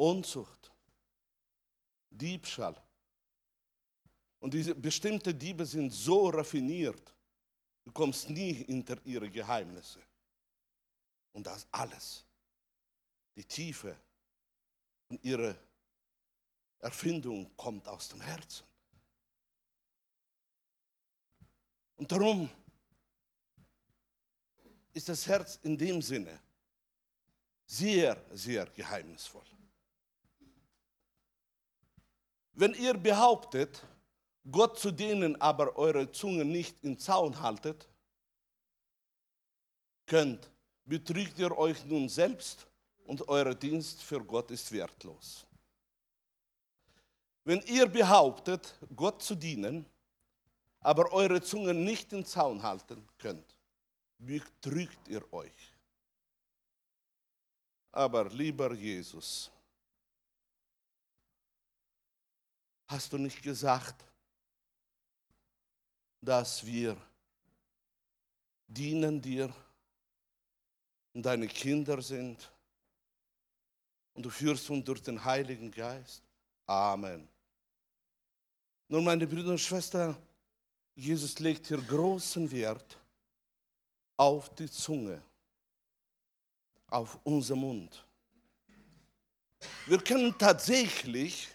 Unzucht, 0.00 0.72
Diebstahl. 2.08 2.74
Und 4.38 4.54
diese 4.54 4.74
bestimmten 4.74 5.38
Diebe 5.38 5.66
sind 5.66 5.90
so 5.90 6.30
raffiniert, 6.30 7.14
du 7.84 7.92
kommst 7.92 8.30
nie 8.30 8.54
hinter 8.54 8.96
ihre 9.04 9.28
Geheimnisse. 9.28 10.00
Und 11.32 11.46
das 11.46 11.66
alles, 11.70 12.24
die 13.36 13.44
Tiefe 13.44 13.94
und 15.08 15.22
ihre 15.22 15.54
Erfindung 16.78 17.54
kommt 17.54 17.86
aus 17.86 18.08
dem 18.08 18.22
Herzen. 18.22 18.66
Und 21.96 22.10
darum 22.10 22.48
ist 24.94 25.10
das 25.10 25.26
Herz 25.26 25.58
in 25.62 25.76
dem 25.76 26.00
Sinne 26.00 26.40
sehr, 27.66 28.16
sehr 28.32 28.64
geheimnisvoll. 28.64 29.44
Wenn 32.52 32.74
ihr 32.74 32.94
behauptet, 32.94 33.84
Gott 34.50 34.78
zu 34.78 34.90
dienen, 34.90 35.40
aber 35.40 35.76
eure 35.76 36.10
Zunge 36.10 36.44
nicht 36.44 36.82
in 36.82 36.98
Zaun 36.98 37.40
haltet, 37.40 37.88
könnt, 40.06 40.50
betrügt 40.84 41.38
ihr 41.38 41.56
euch 41.56 41.84
nun 41.84 42.08
selbst 42.08 42.66
und 43.04 43.28
euer 43.28 43.54
Dienst 43.54 44.02
für 44.02 44.22
Gott 44.24 44.50
ist 44.50 44.72
wertlos. 44.72 45.46
Wenn 47.44 47.60
ihr 47.62 47.86
behauptet, 47.86 48.78
Gott 48.94 49.22
zu 49.22 49.34
dienen, 49.34 49.86
aber 50.80 51.12
eure 51.12 51.40
Zunge 51.40 51.74
nicht 51.74 52.12
in 52.12 52.24
Zaun 52.24 52.62
halten 52.62 53.06
könnt, 53.18 53.56
betrügt 54.18 55.08
ihr 55.08 55.32
euch. 55.32 55.72
Aber 57.92 58.28
lieber 58.28 58.72
Jesus, 58.74 59.50
hast 62.90 63.12
du 63.12 63.18
nicht 63.18 63.40
gesagt, 63.40 64.04
dass 66.20 66.66
wir 66.66 66.96
dienen 68.66 69.22
dir 69.22 69.54
und 71.14 71.22
deine 71.22 71.46
Kinder 71.46 72.02
sind 72.02 72.50
und 74.14 74.24
du 74.24 74.30
führst 74.30 74.68
uns 74.70 74.84
durch 74.84 75.00
den 75.02 75.24
Heiligen 75.24 75.70
Geist. 75.70 76.22
Amen. 76.66 77.28
Nun, 78.88 79.04
meine 79.04 79.26
Brüder 79.26 79.50
und 79.50 79.60
Schwestern, 79.60 80.16
Jesus 80.96 81.38
legt 81.38 81.68
hier 81.68 81.80
großen 81.80 82.50
Wert 82.50 82.98
auf 84.16 84.52
die 84.56 84.68
Zunge, 84.68 85.22
auf 86.88 87.20
unser 87.22 87.54
Mund. 87.54 88.04
Wir 89.86 90.02
können 90.02 90.36
tatsächlich 90.36 91.48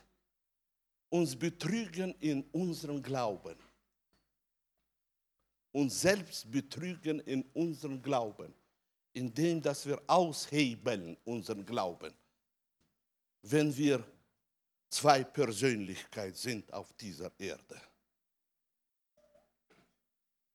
uns 1.16 1.36
betrügen 1.36 2.14
in 2.20 2.44
unserem 2.52 3.02
Glauben. 3.02 3.58
Uns 5.72 6.02
selbst 6.02 6.52
betrügen 6.52 7.20
in 7.22 7.44
unserem 7.54 8.02
Glauben, 8.02 8.54
indem 9.14 9.62
dass 9.62 9.86
wir 9.86 10.02
aushebeln 10.08 11.18
unseren 11.24 11.66
Glauben. 11.66 12.14
Wenn 13.42 13.76
wir 13.76 14.04
zwei 14.90 15.24
Persönlichkeiten 15.24 16.36
sind 16.36 16.74
auf 16.74 16.92
dieser 16.94 17.32
Erde. 17.40 17.82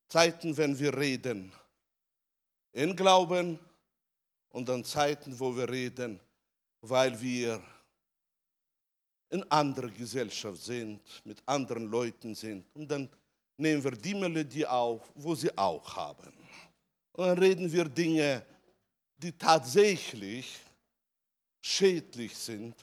Zeiten, 0.08 0.56
wenn 0.56 0.78
wir 0.78 0.96
reden 0.96 1.52
in 2.72 2.94
Glauben 2.96 3.58
und 4.50 4.68
dann 4.68 4.84
Zeiten, 4.84 5.38
wo 5.38 5.56
wir 5.56 5.68
reden, 5.68 6.20
weil 6.80 7.18
wir 7.20 7.62
in 9.30 9.42
anderer 9.50 9.90
Gesellschaft 9.90 10.62
sind, 10.62 11.00
mit 11.24 11.42
anderen 11.46 11.86
Leuten 11.86 12.34
sind 12.34 12.66
und 12.74 12.90
dann 12.90 13.08
nehmen 13.56 13.82
wir 13.84 13.92
die 13.92 14.14
Melodie 14.14 14.66
auf, 14.66 15.10
wo 15.14 15.34
sie 15.34 15.56
auch 15.56 15.96
haben. 15.96 16.32
Und 17.12 17.26
dann 17.26 17.38
reden 17.38 17.70
wir 17.70 17.84
Dinge, 17.84 18.44
die 19.16 19.32
tatsächlich 19.32 20.58
schädlich 21.60 22.36
sind 22.36 22.74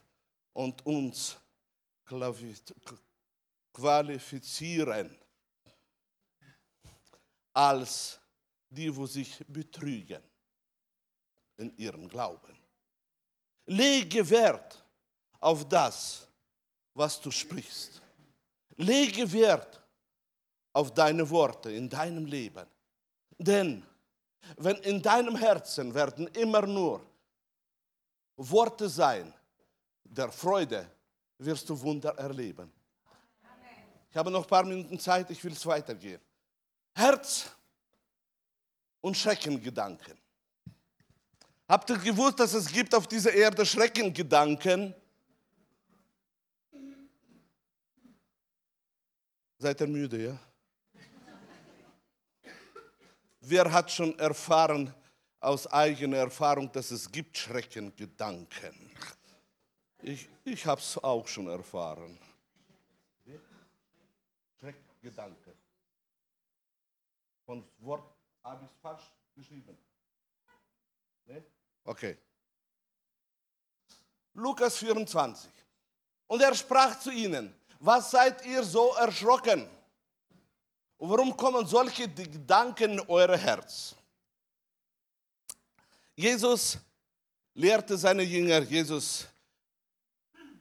und 0.53 0.85
uns 0.85 1.37
qualifizieren 3.73 5.17
als 7.53 8.19
die, 8.69 8.95
wo 8.95 9.05
sich 9.07 9.43
betrügen 9.47 10.21
in 11.57 11.75
ihrem 11.77 12.07
Glauben. 12.07 12.55
Lege 13.65 14.29
Wert 14.29 14.85
auf 15.39 15.67
das, 15.67 16.26
was 16.97 17.21
du 17.21 17.29
sprichst. 17.29 18.01
Lege 18.75 19.31
Wert 19.31 19.81
auf 20.73 20.93
deine 20.93 21.29
Worte 21.29 21.71
in 21.71 21.87
deinem 21.89 22.25
Leben. 22.25 22.65
Denn 23.37 23.83
wenn 24.57 24.77
in 24.77 25.01
deinem 25.01 25.35
Herzen 25.35 25.93
werden 25.93 26.27
immer 26.27 26.65
nur 26.65 27.05
Worte 28.35 28.89
sein 28.89 29.33
der 30.03 30.31
Freude, 30.31 30.89
wirst 31.37 31.69
du 31.69 31.79
Wunder 31.79 32.17
erleben. 32.17 32.71
Ich 34.09 34.15
habe 34.15 34.31
noch 34.31 34.43
ein 34.43 34.47
paar 34.47 34.63
Minuten 34.63 34.99
Zeit, 34.99 35.29
ich 35.29 35.43
will 35.43 35.51
es 35.51 35.65
weitergehen. 35.65 36.21
Herz 36.95 37.51
und 39.01 39.15
Schreckengedanken. 39.15 40.17
Habt 41.67 41.89
ihr 41.89 41.97
gewusst, 41.97 42.39
dass 42.39 42.53
es 42.53 42.67
gibt 42.71 42.95
auf 42.95 43.05
dieser 43.05 43.33
Erde 43.33 43.65
Schreckengedanken? 43.65 44.95
Seid 49.59 49.81
ihr 49.81 49.87
müde, 49.87 50.23
ja? 50.23 50.39
Wer 53.39 53.71
hat 53.71 53.91
schon 53.91 54.17
erfahren 54.19 54.93
aus 55.39 55.65
eigener 55.67 56.17
Erfahrung, 56.17 56.71
dass 56.71 56.91
es 56.91 57.11
gibt 57.11 57.37
Schreckengedanken? 57.37 58.91
Ich, 60.03 60.29
ich 60.43 60.65
habe 60.65 60.79
es 60.81 60.97
auch 60.97 61.27
schon 61.27 61.47
erfahren. 61.47 62.19
Schreckgedanke. 64.59 65.55
Von 67.45 67.67
Wort 67.79 68.13
habe 68.43 68.65
ich 68.65 68.71
es 68.71 68.77
falsch 68.77 69.03
geschrieben. 69.35 69.77
Ne? 71.25 71.43
Okay. 71.83 72.17
Lukas 74.33 74.77
24. 74.77 75.49
Und 76.27 76.41
er 76.41 76.53
sprach 76.53 76.99
zu 76.99 77.11
ihnen, 77.11 77.55
was 77.79 78.11
seid 78.11 78.45
ihr 78.45 78.63
so 78.63 78.93
erschrocken? 78.93 79.67
Warum 80.99 81.35
kommen 81.37 81.65
solche 81.67 82.07
Gedanken 82.07 82.93
in 82.93 82.99
euer 83.07 83.37
Herz? 83.37 83.95
Jesus 86.15 86.77
lehrte 87.53 87.97
seine 87.97 88.23
Jünger, 88.23 88.59
Jesus 88.61 89.27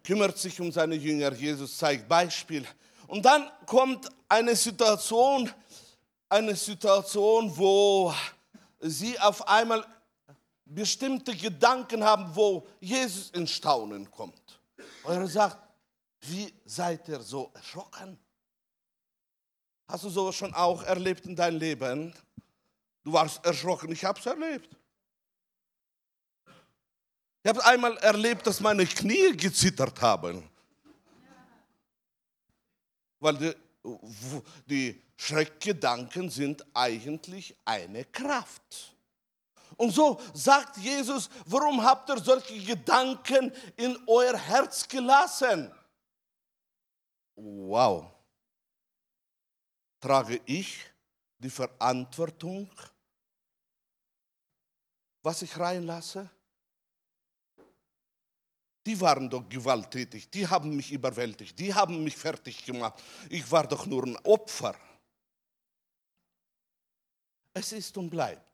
kümmert 0.05 0.37
sich 0.37 0.61
um 0.61 0.71
seine 0.71 0.95
Jünger, 0.95 1.33
Jesus 1.33 1.79
zeigt 1.79 2.07
Beispiel. 2.07 2.67
Und 3.07 3.25
dann 3.25 3.51
kommt 3.65 4.09
eine 4.29 4.55
Situation, 4.55 5.51
eine 6.29 6.55
Situation, 6.55 7.57
wo 7.57 8.13
sie 8.81 9.19
auf 9.19 9.47
einmal 9.49 9.85
bestimmte 10.67 11.35
Gedanken 11.35 12.05
haben, 12.05 12.35
wo 12.35 12.67
Jesus 12.81 13.31
in 13.31 13.47
Staunen 13.47 14.11
kommt. 14.11 14.61
Und 15.05 15.15
er 15.15 15.27
sagt, 15.27 15.66
wie 16.29 16.53
seid 16.65 17.09
ihr 17.09 17.21
so 17.21 17.51
erschrocken? 17.55 18.19
Hast 19.89 20.05
du 20.05 20.09
sowas 20.09 20.35
schon 20.35 20.53
auch 20.55 20.83
erlebt 20.83 21.27
in 21.27 21.37
deinem 21.37 21.59
Leben? 21.59 22.15
Du 23.05 23.13
warst 23.13 23.45
erschrocken, 23.45 23.93
ich 23.93 24.05
habe 24.05 24.19
es 24.19 24.27
erlebt. 24.27 24.77
Ich 27.43 27.49
habe 27.49 27.65
einmal 27.65 27.97
erlebt, 27.99 28.45
dass 28.47 28.59
meine 28.59 28.85
Knie 28.85 29.37
gezittert 29.37 30.01
haben. 30.03 30.51
Weil 33.21 33.37
die, 33.37 33.55
die 34.67 35.03
Schreckgedanken 35.17 36.29
sind 36.29 36.67
eigentlich 36.75 37.57
eine 37.65 38.05
Kraft. 38.07 38.97
Und 39.77 39.93
so 39.93 40.21
sagt 40.35 40.79
Jesus, 40.79 41.31
warum 41.45 41.83
habt 41.83 42.09
ihr 42.09 42.19
solche 42.19 42.59
Gedanken 42.59 43.53
in 43.77 43.97
euer 44.07 44.37
Herz 44.37 44.89
gelassen? 44.89 45.71
Wow. 47.37 48.11
Trage 50.01 50.41
ich 50.47 50.79
die 51.39 51.51
Verantwortung, 51.51 52.71
was 55.23 55.43
ich 55.43 55.57
reinlasse? 55.59 56.29
Die 58.85 59.01
waren 59.01 59.29
doch 59.29 59.49
gewalttätig, 59.49 60.31
die 60.31 60.47
haben 60.47 60.77
mich 60.77 60.93
überwältigt, 60.93 61.59
die 61.59 61.75
haben 61.75 62.05
mich 62.05 62.17
fertig 62.17 62.65
gemacht. 62.65 63.03
Ich 63.29 63.51
war 63.51 63.67
doch 63.67 63.85
nur 63.87 64.05
ein 64.05 64.17
Opfer. 64.25 64.77
Es 67.53 67.73
ist 67.73 67.97
und 67.97 68.11
bleibt 68.11 68.47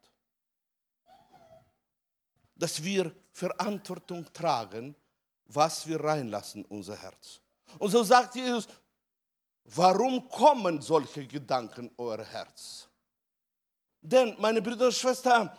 dass 2.55 2.81
wir 2.81 3.13
Verantwortung 3.31 4.31
tragen, 4.31 4.95
was 5.45 5.85
wir 5.85 6.01
reinlassen 6.01 6.63
in 6.63 6.77
unser 6.77 6.95
Herz. 6.95 7.41
Und 7.79 7.91
so 7.91 8.03
sagt 8.03 8.35
Jesus, 8.35 8.67
warum 9.65 10.27
kommen 10.29 10.81
solche 10.81 11.25
Gedanken 11.25 11.87
in 11.87 11.93
euer 11.97 12.23
Herz? 12.23 12.87
Denn, 14.01 14.35
meine 14.39 14.61
Brüder 14.61 14.87
und 14.87 14.93
Schwestern, 14.93 15.49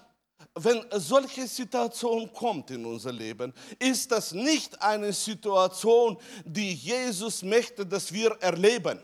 wenn 0.55 0.85
solche 0.93 1.47
Situation 1.47 2.33
kommt 2.33 2.71
in 2.71 2.85
unser 2.85 3.13
Leben, 3.13 3.53
ist 3.79 4.11
das 4.11 4.33
nicht 4.33 4.81
eine 4.83 5.13
Situation, 5.13 6.19
die 6.45 6.75
Jesus 6.75 7.43
möchte, 7.43 7.87
dass 7.87 8.13
wir 8.13 8.33
erleben. 8.41 9.01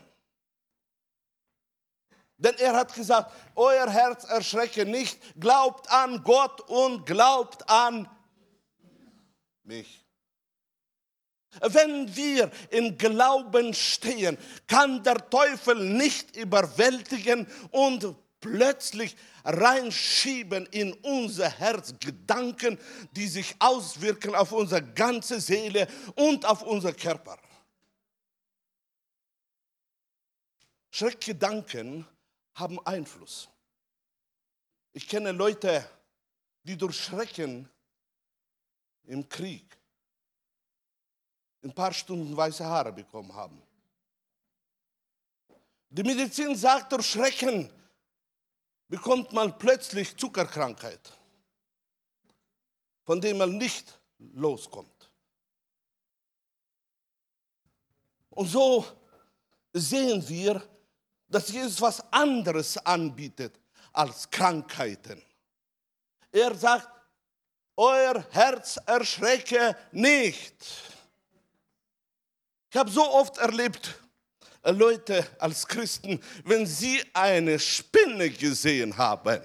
Denn 2.37 2.55
er 2.57 2.75
hat 2.75 2.93
gesagt, 2.93 3.31
euer 3.55 3.89
Herz 3.89 4.23
erschrecke 4.23 4.85
nicht, 4.85 5.19
glaubt 5.39 5.91
an 5.91 6.23
Gott 6.23 6.61
und 6.69 7.05
glaubt 7.05 7.67
an 7.69 8.09
mich. 9.63 10.03
Wenn 11.59 12.15
wir 12.15 12.49
in 12.69 12.97
Glauben 12.97 13.73
stehen, 13.73 14.37
kann 14.67 15.03
der 15.03 15.29
Teufel 15.29 15.83
nicht 15.83 16.35
überwältigen 16.37 17.45
und 17.71 18.15
plötzlich 18.39 19.15
reinschieben 19.43 20.65
in 20.67 20.93
unser 20.93 21.49
Herz 21.49 21.93
Gedanken, 21.99 22.77
die 23.11 23.27
sich 23.27 23.55
auswirken 23.59 24.33
auf 24.33 24.51
unsere 24.53 24.81
ganze 24.81 25.41
Seele 25.41 25.87
und 26.15 26.45
auf 26.45 26.61
unser 26.61 26.93
Körper. 26.93 27.37
Schreckgedanken 30.91 32.05
haben 32.55 32.79
Einfluss. 32.85 33.49
Ich 34.93 35.07
kenne 35.07 35.31
Leute, 35.31 35.87
die 36.63 36.77
durch 36.77 36.97
Schrecken 36.99 37.69
im 39.03 39.27
Krieg 39.27 39.80
ein 41.63 41.73
paar 41.73 41.93
Stunden 41.93 42.35
weiße 42.35 42.65
Haare 42.65 42.91
bekommen 42.91 43.33
haben. 43.33 43.61
Die 45.89 46.03
Medizin 46.03 46.55
sagt, 46.55 46.91
durch 46.91 47.05
Schrecken 47.05 47.69
bekommt 48.87 49.31
man 49.33 49.57
plötzlich 49.57 50.15
Zuckerkrankheit, 50.17 51.17
von 53.03 53.19
dem 53.19 53.37
man 53.37 53.57
nicht 53.57 53.99
loskommt. 54.17 55.11
Und 58.29 58.47
so 58.47 58.85
sehen 59.73 60.27
wir, 60.27 60.63
dass 61.27 61.49
Jesus 61.49 61.81
was 61.81 62.01
anderes 62.11 62.77
anbietet 62.77 63.59
als 63.91 64.29
Krankheiten. 64.29 65.21
Er 66.31 66.55
sagt, 66.55 66.89
euer 67.75 68.25
Herz 68.31 68.77
erschrecke 68.85 69.75
nicht. 69.91 70.55
Ich 72.71 72.77
habe 72.77 72.89
so 72.89 73.05
oft 73.05 73.37
erlebt, 73.37 73.99
äh, 74.63 74.71
Leute 74.71 75.27
als 75.39 75.67
Christen, 75.67 76.23
wenn 76.45 76.65
sie 76.65 77.03
eine 77.13 77.59
Spinne 77.59 78.29
gesehen 78.29 78.95
haben 78.97 79.41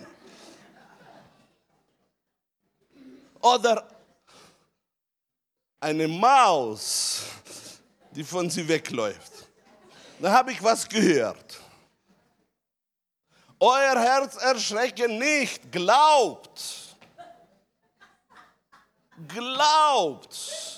oder 3.40 3.88
eine 5.80 6.06
Maus, 6.06 7.22
die 8.12 8.22
von 8.22 8.48
sie 8.48 8.66
wegläuft, 8.68 9.32
dann 10.20 10.32
habe 10.32 10.52
ich 10.52 10.62
was 10.62 10.88
gehört. 10.88 11.60
Euer 13.58 13.98
Herz 13.98 14.36
erschrecke 14.36 15.08
nicht, 15.08 15.72
glaubt. 15.72 16.96
Glaubt. 19.26 20.75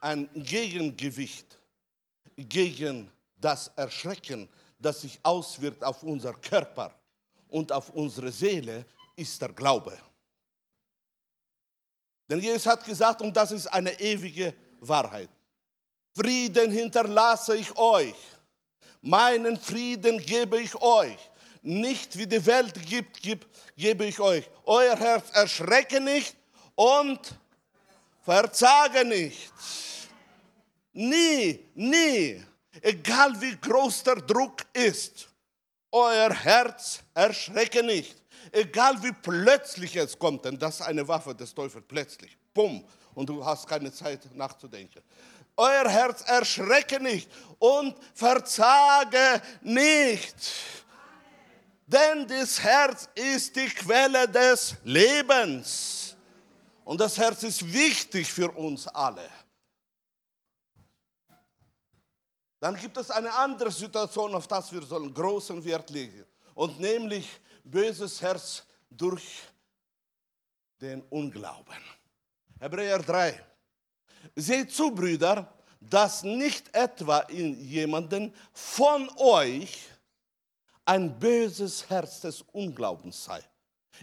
Ein 0.00 0.28
Gegengewicht 0.34 1.58
gegen 2.36 3.10
das 3.36 3.70
Erschrecken, 3.76 4.48
das 4.78 5.02
sich 5.02 5.18
auswirkt 5.22 5.84
auf 5.84 6.02
unser 6.02 6.32
Körper 6.34 6.94
und 7.48 7.70
auf 7.70 7.90
unsere 7.90 8.32
Seele, 8.32 8.86
ist 9.16 9.40
der 9.40 9.50
Glaube. 9.50 9.98
Denn 12.28 12.40
Jesus 12.40 12.66
hat 12.66 12.84
gesagt, 12.84 13.20
und 13.22 13.36
das 13.36 13.50
ist 13.50 13.66
eine 13.66 13.98
ewige 14.00 14.54
Wahrheit, 14.80 15.28
Frieden 16.14 16.70
hinterlasse 16.70 17.56
ich 17.56 17.76
euch, 17.76 18.14
meinen 19.00 19.56
Frieden 19.56 20.18
gebe 20.18 20.60
ich 20.60 20.74
euch, 20.76 21.18
nicht 21.62 22.16
wie 22.16 22.26
die 22.26 22.44
Welt 22.46 22.74
gibt, 22.86 23.20
gibt 23.20 23.46
gebe 23.76 24.06
ich 24.06 24.18
euch. 24.20 24.48
Euer 24.64 24.96
Herz 24.96 25.30
erschrecke 25.32 26.00
nicht 26.00 26.36
und 26.74 27.20
verzage 28.22 29.04
nicht. 29.04 29.52
Nie, 31.00 31.58
nie, 31.74 32.44
egal 32.82 33.40
wie 33.40 33.56
groß 33.56 34.02
der 34.02 34.16
Druck 34.16 34.66
ist, 34.74 35.28
euer 35.90 36.30
Herz 36.30 37.00
erschrecke 37.14 37.82
nicht. 37.82 38.22
Egal 38.52 39.02
wie 39.02 39.12
plötzlich 39.12 39.96
es 39.96 40.18
kommt, 40.18 40.44
denn 40.44 40.58
das 40.58 40.80
ist 40.80 40.86
eine 40.86 41.08
Waffe 41.08 41.34
des 41.34 41.54
Teufels, 41.54 41.86
plötzlich. 41.88 42.36
Bumm, 42.52 42.84
und 43.14 43.30
du 43.30 43.42
hast 43.42 43.66
keine 43.66 43.90
Zeit 43.90 44.20
nachzudenken. 44.34 45.00
Euer 45.56 45.88
Herz 45.88 46.20
erschrecke 46.26 47.00
nicht 47.00 47.30
und 47.58 47.96
verzage 48.14 49.40
nicht. 49.62 50.36
Denn 51.86 52.26
das 52.28 52.62
Herz 52.62 53.08
ist 53.14 53.56
die 53.56 53.70
Quelle 53.70 54.28
des 54.28 54.74
Lebens. 54.84 56.14
Und 56.84 57.00
das 57.00 57.16
Herz 57.16 57.42
ist 57.42 57.72
wichtig 57.72 58.30
für 58.30 58.50
uns 58.50 58.86
alle. 58.86 59.39
Dann 62.60 62.76
gibt 62.76 62.98
es 62.98 63.10
eine 63.10 63.32
andere 63.32 63.70
Situation, 63.72 64.34
auf 64.34 64.46
das 64.46 64.70
wir 64.70 64.82
sollen 64.82 65.12
großen 65.12 65.64
Wert 65.64 65.88
legen. 65.90 66.24
Und 66.54 66.78
nämlich 66.78 67.40
böses 67.64 68.20
Herz 68.20 68.62
durch 68.90 69.40
den 70.80 71.02
Unglauben. 71.08 71.82
Hebräer 72.58 72.98
3. 72.98 73.42
Seht 74.36 74.72
zu, 74.72 74.90
Brüder, 74.90 75.50
dass 75.80 76.22
nicht 76.22 76.74
etwa 76.74 77.20
in 77.20 77.58
jemanden 77.58 78.34
von 78.52 79.08
euch 79.16 79.88
ein 80.84 81.18
böses 81.18 81.88
Herz 81.88 82.20
des 82.20 82.42
Unglaubens 82.52 83.24
sei, 83.24 83.42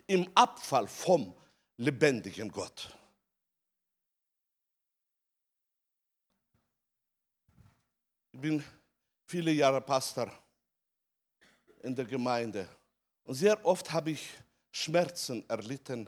im 0.07 0.27
Abfall 0.33 0.87
vom 0.87 1.35
lebendigen 1.77 2.51
Gott. 2.51 2.96
Ich 8.37 8.41
bin 8.41 8.63
viele 9.25 9.51
Jahre 9.51 9.81
Pastor 9.81 10.31
in 11.81 11.95
der 11.95 12.05
Gemeinde 12.05 12.69
und 13.23 13.33
sehr 13.33 13.65
oft 13.65 13.91
habe 13.91 14.11
ich 14.11 14.29
Schmerzen 14.69 15.43
erlitten. 15.49 16.07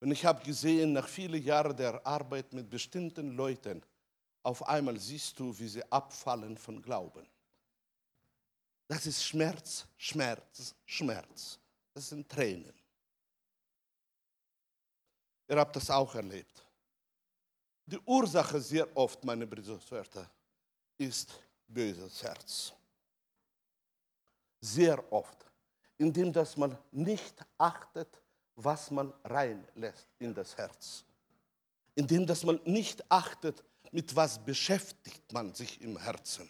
Und 0.00 0.12
ich 0.12 0.24
habe 0.24 0.42
gesehen, 0.42 0.94
nach 0.94 1.06
vielen 1.06 1.44
Jahren 1.44 1.76
der 1.76 2.06
Arbeit 2.06 2.54
mit 2.54 2.70
bestimmten 2.70 3.32
Leuten, 3.32 3.82
auf 4.42 4.66
einmal 4.66 4.98
siehst 4.98 5.38
du, 5.38 5.56
wie 5.58 5.68
sie 5.68 5.92
abfallen 5.92 6.56
von 6.56 6.80
Glauben. 6.80 7.28
Das 8.88 9.04
ist 9.04 9.22
Schmerz, 9.22 9.86
Schmerz, 9.98 10.74
Schmerz. 10.86 11.58
Das 11.92 12.08
sind 12.08 12.30
Tränen. 12.30 12.72
Ihr 15.48 15.58
habt 15.58 15.76
das 15.76 15.90
auch 15.90 16.14
erlebt. 16.14 16.64
Die 17.84 17.98
Ursache 18.06 18.58
sehr 18.58 18.96
oft, 18.96 19.22
meine 19.22 19.46
Brüder 19.46 19.74
und 19.74 19.82
Schwestern, 19.82 20.26
ist 21.00 21.32
böses 21.66 22.22
Herz. 22.22 22.72
Sehr 24.60 25.12
oft, 25.12 25.46
indem 25.96 26.32
dass 26.32 26.56
man 26.56 26.76
nicht 26.92 27.34
achtet, 27.56 28.20
was 28.54 28.90
man 28.90 29.12
reinlässt 29.24 30.08
in 30.18 30.34
das 30.34 30.56
Herz. 30.58 31.04
Indem 31.94 32.26
dass 32.26 32.44
man 32.44 32.60
nicht 32.64 33.10
achtet, 33.10 33.64
mit 33.92 34.14
was 34.14 34.38
beschäftigt 34.38 35.32
man 35.32 35.54
sich 35.54 35.80
im 35.80 35.98
Herzen. 35.98 36.48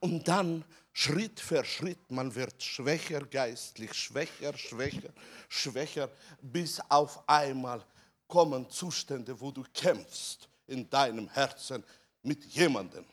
Und 0.00 0.26
dann 0.26 0.64
Schritt 0.92 1.38
für 1.38 1.64
Schritt, 1.64 2.10
man 2.10 2.34
wird 2.34 2.62
schwächer 2.62 3.20
geistlich, 3.26 3.92
schwächer, 3.92 4.56
schwächer, 4.56 5.10
schwächer, 5.48 6.10
bis 6.40 6.80
auf 6.88 7.28
einmal 7.28 7.84
kommen 8.26 8.68
Zustände, 8.70 9.38
wo 9.38 9.50
du 9.50 9.62
kämpfst 9.74 10.48
in 10.66 10.88
deinem 10.88 11.28
Herzen 11.28 11.84
mit 12.22 12.44
jemandem. 12.46 13.04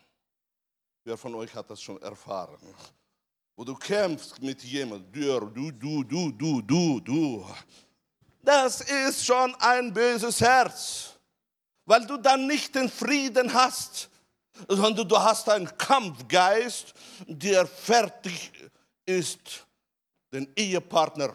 Wer 1.03 1.17
von 1.17 1.35
euch 1.35 1.53
hat 1.53 1.69
das 1.69 1.81
schon 1.81 2.01
erfahren? 2.01 2.59
Wo 3.55 3.63
du 3.63 3.75
kämpfst 3.75 4.41
mit 4.41 4.63
jemandem, 4.63 5.11
du, 5.53 5.71
du, 5.71 6.03
du, 6.03 6.31
du, 6.31 6.61
du, 6.61 6.99
du. 6.99 7.45
Das 8.41 8.81
ist 8.81 9.25
schon 9.25 9.53
ein 9.55 9.93
böses 9.93 10.39
Herz, 10.41 11.19
weil 11.85 12.05
du 12.05 12.17
dann 12.17 12.47
nicht 12.47 12.73
den 12.75 12.89
Frieden 12.89 13.53
hast, 13.53 14.09
sondern 14.67 15.07
du 15.07 15.17
hast 15.17 15.49
einen 15.49 15.77
Kampfgeist, 15.77 16.93
der 17.27 17.65
fertig 17.65 18.51
ist, 19.05 19.65
den 20.31 20.51
Ehepartner 20.55 21.33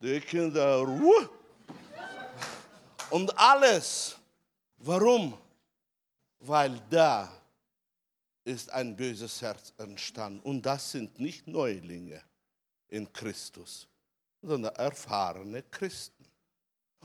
die 0.00 0.20
Kinder 0.20 0.86
und 3.10 3.38
alles. 3.38 4.16
Warum? 4.78 5.36
Weil 6.40 6.80
da 6.88 7.37
ist 8.48 8.70
ein 8.70 8.96
böses 8.96 9.42
Herz 9.42 9.72
entstanden. 9.76 10.40
Und 10.40 10.62
das 10.62 10.90
sind 10.92 11.20
nicht 11.20 11.46
Neulinge 11.46 12.22
in 12.88 13.12
Christus, 13.12 13.86
sondern 14.42 14.74
erfahrene 14.74 15.62
Christen. 15.64 16.24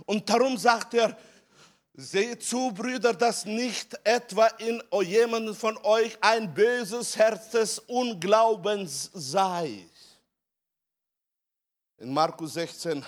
Und 0.06 0.28
darum 0.30 0.58
sagt 0.58 0.94
er, 0.94 1.18
Seht 1.96 2.42
zu, 2.42 2.72
Brüder, 2.72 3.14
dass 3.14 3.46
nicht 3.46 3.96
etwa 4.04 4.48
in 4.48 4.82
jemandem 5.04 5.54
von 5.54 5.78
euch 5.84 6.18
ein 6.22 6.52
böses 6.52 7.16
Herz 7.16 7.52
des 7.52 7.78
Unglaubens 7.78 9.12
sei. 9.14 9.88
In 11.98 12.12
Markus 12.12 12.56
16 12.56 13.06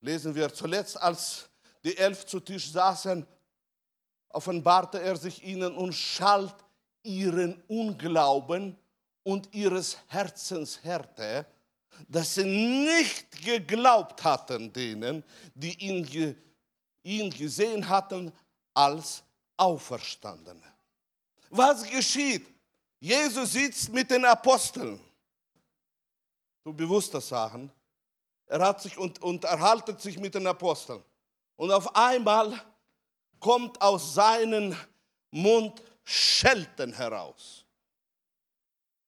lesen 0.00 0.34
wir 0.34 0.52
zuletzt, 0.52 0.96
als 0.96 1.50
die 1.84 1.94
Elf 1.94 2.24
zu 2.24 2.40
Tisch 2.40 2.72
saßen, 2.72 3.26
offenbarte 4.30 5.02
er 5.02 5.16
sich 5.16 5.44
ihnen 5.44 5.76
und 5.76 5.92
schalt 5.92 6.54
ihren 7.08 7.60
Unglauben 7.66 8.76
und 9.22 9.52
ihres 9.54 9.98
Herzens 10.06 10.82
Härte, 10.82 11.46
dass 12.06 12.34
sie 12.34 12.44
nicht 12.44 13.42
geglaubt 13.44 14.22
hatten 14.22 14.72
denen, 14.72 15.24
die 15.54 15.76
ihn 15.84 16.36
ihn 17.02 17.30
gesehen 17.30 17.88
hatten 17.88 18.32
als 18.74 19.22
Auferstandene. 19.56 20.62
Was 21.50 21.82
geschieht? 21.88 22.46
Jesus 23.00 23.52
sitzt 23.52 23.92
mit 23.92 24.10
den 24.10 24.24
Aposteln. 24.24 25.00
Du 26.62 26.72
bewusst 26.72 27.14
das 27.14 27.28
sagen. 27.28 27.72
Er 28.46 28.60
hat 28.60 28.82
sich 28.82 28.96
und, 28.98 29.22
und 29.22 29.44
erhaltet 29.44 30.00
sich 30.00 30.18
mit 30.18 30.34
den 30.34 30.46
Aposteln. 30.46 31.02
Und 31.56 31.70
auf 31.70 31.94
einmal 31.96 32.52
kommt 33.40 33.80
aus 33.80 34.14
seinem 34.14 34.76
Mund 35.30 35.82
Schelten 36.10 36.94
heraus. 36.94 37.66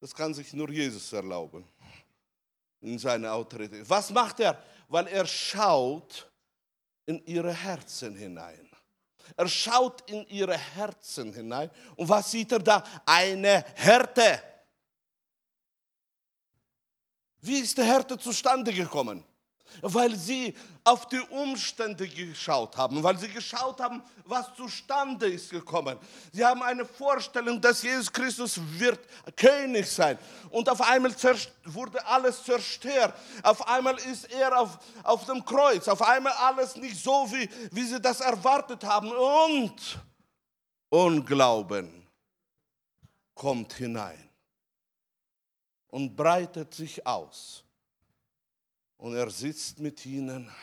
Das 0.00 0.14
kann 0.14 0.34
sich 0.34 0.52
nur 0.52 0.70
Jesus 0.70 1.10
erlauben 1.14 1.66
in 2.82 2.98
seiner 2.98 3.32
Autorität. 3.32 3.88
Was 3.88 4.10
macht 4.10 4.40
er? 4.40 4.62
Weil 4.86 5.06
er 5.06 5.24
schaut 5.24 6.30
in 7.06 7.24
ihre 7.24 7.54
Herzen 7.54 8.14
hinein. 8.14 8.68
Er 9.34 9.48
schaut 9.48 10.10
in 10.10 10.26
ihre 10.28 10.58
Herzen 10.58 11.32
hinein. 11.32 11.70
Und 11.96 12.06
was 12.06 12.30
sieht 12.30 12.52
er 12.52 12.58
da? 12.58 12.84
Eine 13.06 13.64
Härte. 13.76 14.42
Wie 17.40 17.60
ist 17.60 17.78
die 17.78 17.82
Härte 17.82 18.18
zustande 18.18 18.74
gekommen? 18.74 19.24
Weil 19.82 20.14
sie 20.16 20.54
auf 20.84 21.08
die 21.08 21.20
Umstände 21.20 22.08
geschaut 22.08 22.76
haben, 22.76 23.02
weil 23.02 23.18
sie 23.18 23.28
geschaut 23.28 23.80
haben, 23.80 24.02
was 24.24 24.54
zustande 24.54 25.26
ist 25.26 25.50
gekommen. 25.50 25.98
Sie 26.32 26.44
haben 26.44 26.62
eine 26.62 26.84
Vorstellung, 26.84 27.60
dass 27.60 27.82
Jesus 27.82 28.12
Christus 28.12 28.60
wird 28.78 29.00
König 29.36 29.90
sein. 29.90 30.18
Und 30.50 30.68
auf 30.68 30.80
einmal 30.80 31.14
wurde 31.64 32.04
alles 32.06 32.42
zerstört. 32.42 33.14
Auf 33.42 33.66
einmal 33.68 33.96
ist 33.98 34.30
er 34.32 34.58
auf, 34.58 34.78
auf 35.02 35.26
dem 35.26 35.44
Kreuz. 35.44 35.86
Auf 35.88 36.02
einmal 36.02 36.32
alles 36.32 36.76
nicht 36.76 37.02
so, 37.02 37.30
wie, 37.30 37.48
wie 37.72 37.84
sie 37.84 38.00
das 38.00 38.20
erwartet 38.20 38.82
haben. 38.84 39.10
Und 39.12 40.00
Unglauben 40.88 42.06
kommt 43.34 43.74
hinein 43.74 44.28
und 45.88 46.16
breitet 46.16 46.74
sich 46.74 47.06
aus. 47.06 47.64
Und 49.00 49.16
er 49.16 49.30
sitzt 49.30 49.78
mit 49.78 50.04
ihnen 50.04 50.54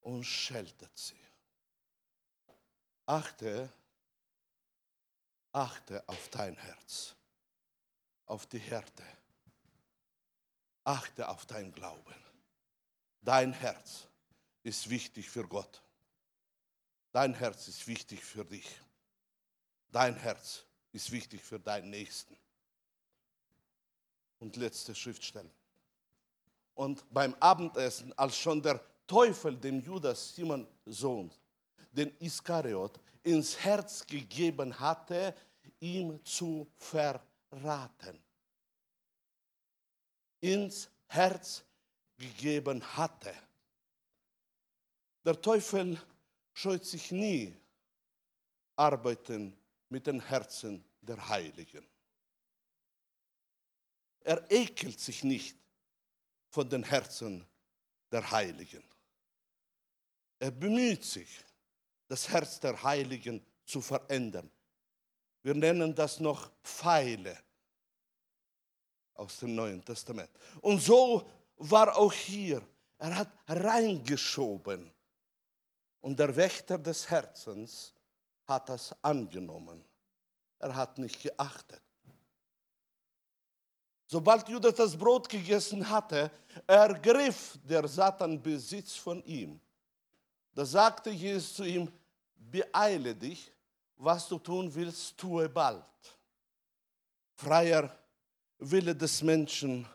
und 0.00 0.24
scheltet 0.24 0.96
sie. 0.96 1.20
Achte, 3.04 3.70
achte 5.52 6.08
auf 6.08 6.30
dein 6.30 6.56
Herz, 6.56 7.14
auf 8.24 8.46
die 8.46 8.58
Härte. 8.58 9.04
Achte 10.84 11.28
auf 11.28 11.44
dein 11.44 11.72
Glauben. 11.72 12.14
Dein 13.20 13.52
Herz 13.52 14.08
ist 14.62 14.88
wichtig 14.88 15.28
für 15.28 15.46
Gott. 15.46 15.82
Dein 17.12 17.34
Herz 17.34 17.68
ist 17.68 17.86
wichtig 17.86 18.24
für 18.24 18.46
dich. 18.46 18.80
Dein 19.88 20.16
Herz 20.16 20.64
ist 20.92 21.10
wichtig 21.10 21.42
für 21.42 21.60
deinen 21.60 21.90
Nächsten. 21.90 22.34
Und 24.38 24.56
letzte 24.56 24.94
Schriftstelle. 24.94 25.50
Und 26.74 27.04
beim 27.12 27.34
Abendessen, 27.40 28.12
als 28.18 28.36
schon 28.36 28.60
der 28.60 28.80
Teufel 29.06 29.56
dem 29.56 29.80
Judas, 29.80 30.34
Simon 30.34 30.66
Sohn, 30.86 31.30
den 31.92 32.16
Iskariot, 32.18 32.98
ins 33.22 33.56
Herz 33.58 34.04
gegeben 34.06 34.78
hatte, 34.78 35.34
ihm 35.80 36.24
zu 36.24 36.66
verraten. 36.76 38.18
Ins 40.40 40.90
Herz 41.06 41.64
gegeben 42.16 42.82
hatte. 42.96 43.34
Der 45.24 45.40
Teufel 45.40 45.98
scheut 46.52 46.84
sich 46.84 47.10
nie, 47.10 47.54
arbeiten 48.76 49.56
mit 49.88 50.06
den 50.06 50.20
Herzen 50.20 50.84
der 51.00 51.28
Heiligen. 51.28 51.86
Er 54.20 54.50
ekelt 54.50 54.98
sich 54.98 55.22
nicht 55.22 55.56
von 56.54 56.68
den 56.68 56.84
Herzen 56.84 57.44
der 58.12 58.30
Heiligen. 58.30 58.84
Er 60.38 60.52
bemüht 60.52 61.02
sich, 61.04 61.44
das 62.06 62.28
Herz 62.28 62.60
der 62.60 62.80
Heiligen 62.80 63.44
zu 63.64 63.80
verändern. 63.80 64.48
Wir 65.42 65.54
nennen 65.54 65.92
das 65.92 66.20
noch 66.20 66.52
Pfeile 66.62 67.36
aus 69.14 69.40
dem 69.40 69.56
Neuen 69.56 69.84
Testament. 69.84 70.30
Und 70.60 70.80
so 70.80 71.28
war 71.56 71.96
auch 71.96 72.12
hier. 72.12 72.62
Er 72.98 73.16
hat 73.16 73.32
reingeschoben. 73.48 74.92
Und 76.02 76.20
der 76.20 76.36
Wächter 76.36 76.78
des 76.78 77.10
Herzens 77.10 77.92
hat 78.46 78.68
das 78.68 78.94
angenommen. 79.02 79.84
Er 80.60 80.76
hat 80.76 80.98
nicht 80.98 81.20
geachtet. 81.20 81.82
Sobald 84.06 84.48
Judas 84.48 84.74
das 84.74 84.96
Brot 84.96 85.28
gegessen 85.28 85.88
hatte, 85.88 86.30
ergriff 86.66 87.58
der 87.64 87.88
Satan 87.88 88.40
Besitz 88.40 88.94
von 88.96 89.24
ihm. 89.24 89.60
Da 90.54 90.64
sagte 90.64 91.10
Jesus 91.10 91.54
zu 91.54 91.64
ihm, 91.64 91.90
beeile 92.36 93.14
dich, 93.14 93.50
was 93.96 94.28
du 94.28 94.38
tun 94.38 94.72
willst, 94.74 95.16
tue 95.16 95.48
bald. 95.48 95.84
Freier 97.34 97.90
Wille 98.58 98.94
des 98.94 99.22
Menschen 99.22 99.86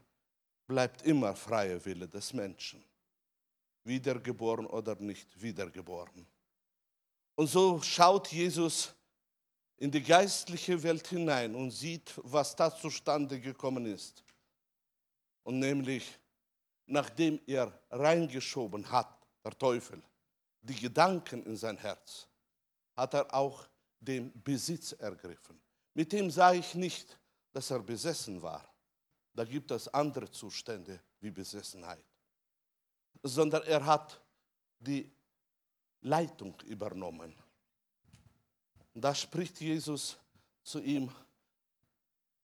bleibt 0.68 1.02
immer 1.04 1.36
freier 1.36 1.84
Wille 1.84 2.08
des 2.08 2.34
Menschen. 2.34 2.84
Wiedergeboren 3.84 4.66
oder 4.66 4.96
nicht 4.96 5.42
wiedergeboren. 5.42 6.28
Und 7.36 7.48
so 7.48 7.82
schaut 7.82 8.28
Jesus 8.28 8.94
in 9.80 9.90
die 9.90 10.04
geistliche 10.04 10.82
Welt 10.84 11.08
hinein 11.08 11.56
und 11.56 11.72
sieht, 11.72 12.14
was 12.18 12.56
da 12.56 12.76
zustande 12.76 13.40
gekommen 13.40 13.86
ist. 13.86 14.24
Und 15.44 15.60
nämlich, 15.60 16.20
nachdem 16.86 17.40
er 17.48 17.72
reingeschoben 17.90 18.90
hat, 18.92 19.26
der 19.44 19.58
Teufel, 19.58 20.02
die 20.62 20.76
Gedanken 20.76 21.44
in 21.46 21.56
sein 21.56 21.78
Herz, 21.78 22.28
hat 22.96 23.14
er 23.14 23.34
auch 23.34 23.66
den 24.02 24.32
Besitz 24.44 24.92
ergriffen. 24.92 25.58
Mit 25.94 26.12
dem 26.12 26.30
sage 26.30 26.60
ich 26.60 26.76
nicht, 26.76 27.18
dass 27.54 27.72
er 27.72 27.80
besessen 27.80 28.42
war. 28.42 28.68
Da 29.34 29.46
gibt 29.46 29.72
es 29.72 29.88
andere 29.88 30.30
Zustände 30.30 31.00
wie 31.22 31.32
Besessenheit. 31.32 32.04
Sondern 33.24 33.64
er 33.64 33.86
hat 33.86 34.22
die 34.78 35.10
Leitung 36.02 36.54
übernommen. 36.66 37.34
Da 39.02 39.16
spricht 39.16 39.60
Jesus 39.62 40.18
zu 40.64 40.80
ihm, 40.80 41.10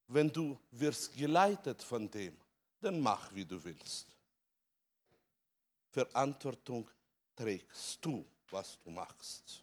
wenn 0.08 0.32
du 0.32 0.58
wirst 0.70 1.14
geleitet 1.16 1.82
von 1.82 2.10
dem, 2.10 2.36
dann 2.80 3.00
mach, 3.00 3.34
wie 3.34 3.44
du 3.44 3.62
willst. 3.62 4.06
Verantwortung 5.90 6.88
trägst 7.34 8.04
du, 8.04 8.24
was 8.50 8.78
du 8.82 8.90
machst. 8.90 9.62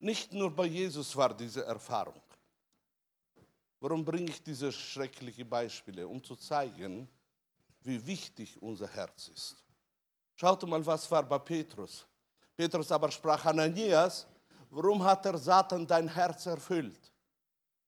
Nicht 0.00 0.32
nur 0.32 0.50
bei 0.50 0.66
Jesus 0.66 1.16
war 1.16 1.32
diese 1.34 1.64
Erfahrung. 1.64 2.20
Warum 3.80 4.04
bringe 4.04 4.30
ich 4.30 4.42
diese 4.42 4.72
schrecklichen 4.72 5.48
Beispiele? 5.48 6.06
Um 6.06 6.22
zu 6.22 6.36
zeigen, 6.36 7.08
wie 7.82 8.04
wichtig 8.06 8.60
unser 8.60 8.88
Herz 8.88 9.28
ist. 9.28 9.56
Schaut 10.36 10.66
mal, 10.66 10.84
was 10.84 11.10
war 11.10 11.22
bei 11.22 11.38
Petrus. 11.38 12.06
Petrus 12.56 12.90
aber 12.92 13.10
sprach 13.10 13.44
Ananias, 13.44 14.26
warum 14.70 15.02
hat 15.02 15.24
der 15.24 15.38
Satan 15.38 15.86
dein 15.86 16.08
Herz 16.08 16.46
erfüllt, 16.46 17.12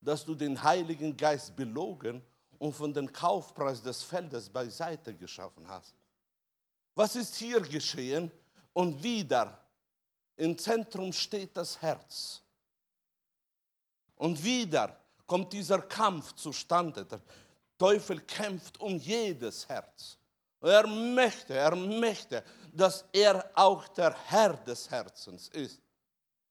dass 0.01 0.25
du 0.25 0.35
den 0.35 0.61
Heiligen 0.63 1.17
Geist 1.17 1.55
belogen 1.55 2.23
und 2.59 2.73
von 2.73 2.93
dem 2.93 3.13
Kaufpreis 3.13 3.83
des 3.83 4.03
Feldes 4.03 4.49
beiseite 4.49 5.15
geschaffen 5.15 5.67
hast? 5.69 5.95
Was 6.95 7.15
ist 7.15 7.37
hier 7.37 7.61
geschehen? 7.61 8.31
Und 8.73 9.03
wieder 9.03 9.59
im 10.37 10.57
Zentrum 10.59 11.13
steht 11.13 11.57
das 11.57 11.81
Herz. 11.81 12.43
Und 14.17 14.43
wieder 14.43 14.99
kommt 15.27 15.53
dieser 15.53 15.81
Kampf 15.83 16.33
zustande. 16.35 17.05
Der 17.05 17.21
Teufel 17.79 18.21
kämpft 18.21 18.79
um 18.81 18.97
jedes 18.97 19.69
Herz. 19.69 20.19
Er 20.61 20.87
möchte, 20.87 21.55
er 21.55 21.77
möchte, 21.77 22.43
dass 22.73 23.05
er 23.13 23.51
auch 23.55 23.87
der 23.89 24.15
Herr 24.27 24.55
des 24.55 24.91
Herzens 24.91 25.49
ist. 25.49 25.81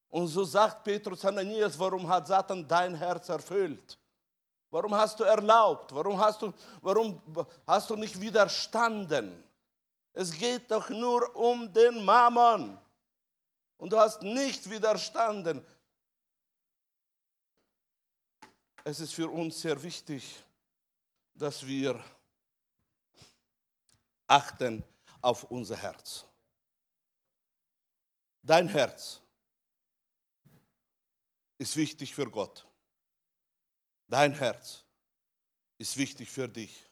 Und 0.10 0.28
so 0.28 0.44
sagt 0.44 0.84
Petrus 0.84 1.26
Ananias, 1.26 1.78
warum 1.78 2.08
hat 2.08 2.28
Satan 2.28 2.66
dein 2.68 2.96
Herz 2.96 3.30
erfüllt? 3.30 3.98
Warum 4.70 4.94
hast 4.96 5.20
du 5.20 5.24
erlaubt? 5.24 5.94
Warum 5.94 6.20
hast 6.20 6.42
du, 6.42 6.54
warum 6.82 7.22
hast 7.66 7.90
du 7.90 7.96
nicht 7.96 8.20
widerstanden? 8.20 9.44
Es 10.14 10.32
geht 10.32 10.72
doch 10.72 10.90
nur 10.90 11.36
um 11.36 11.72
den 11.74 12.04
Mammon. 12.04 12.78
Und 13.78 13.92
du 13.92 14.00
hast 14.00 14.22
nicht 14.22 14.70
widerstanden. 14.70 15.66
Es 18.84 19.00
ist 19.00 19.14
für 19.14 19.30
uns 19.30 19.60
sehr 19.60 19.82
wichtig, 19.82 20.44
dass 21.34 21.66
wir 21.66 22.02
achten 24.28 24.84
auf 25.22 25.44
unser 25.46 25.78
Herz. 25.78 26.26
Dein 28.42 28.68
Herz 28.68 29.22
ist 31.58 31.76
wichtig 31.76 32.14
für 32.14 32.30
Gott. 32.30 32.66
Dein 34.08 34.34
Herz 34.34 34.84
ist 35.78 35.98
wichtig 35.98 36.30
für 36.30 36.48
dich. 36.48 36.86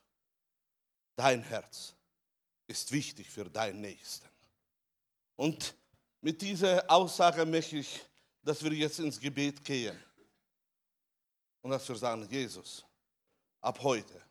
Dein 1.16 1.44
Herz 1.44 1.94
ist 2.68 2.92
wichtig 2.92 3.30
für 3.30 3.50
deinen 3.50 3.82
Nächsten. 3.82 4.28
Und 5.36 5.76
mit 6.22 6.42
dieser 6.42 6.90
Aussage 6.90 7.46
möchte 7.46 7.78
ich, 7.78 8.02
dass 8.42 8.64
wir 8.64 8.74
jetzt 8.74 9.00
ins 9.00 9.20
Gebet 9.20 9.64
gehen. 9.64 10.02
Und 11.62 11.72
dass 11.72 11.88
wir 11.88 11.96
sagen, 11.96 12.28
Jesus, 12.30 12.84
ab 13.62 13.80
heute 13.82 14.22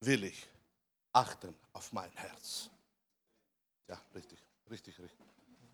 will 0.00 0.24
ich 0.24 0.53
achten 1.14 1.54
auf 1.72 1.92
mein 1.92 2.10
Herz. 2.12 2.70
Ja, 3.88 4.00
richtig, 4.14 4.44
richtig, 4.70 4.98
richtig. 4.98 5.23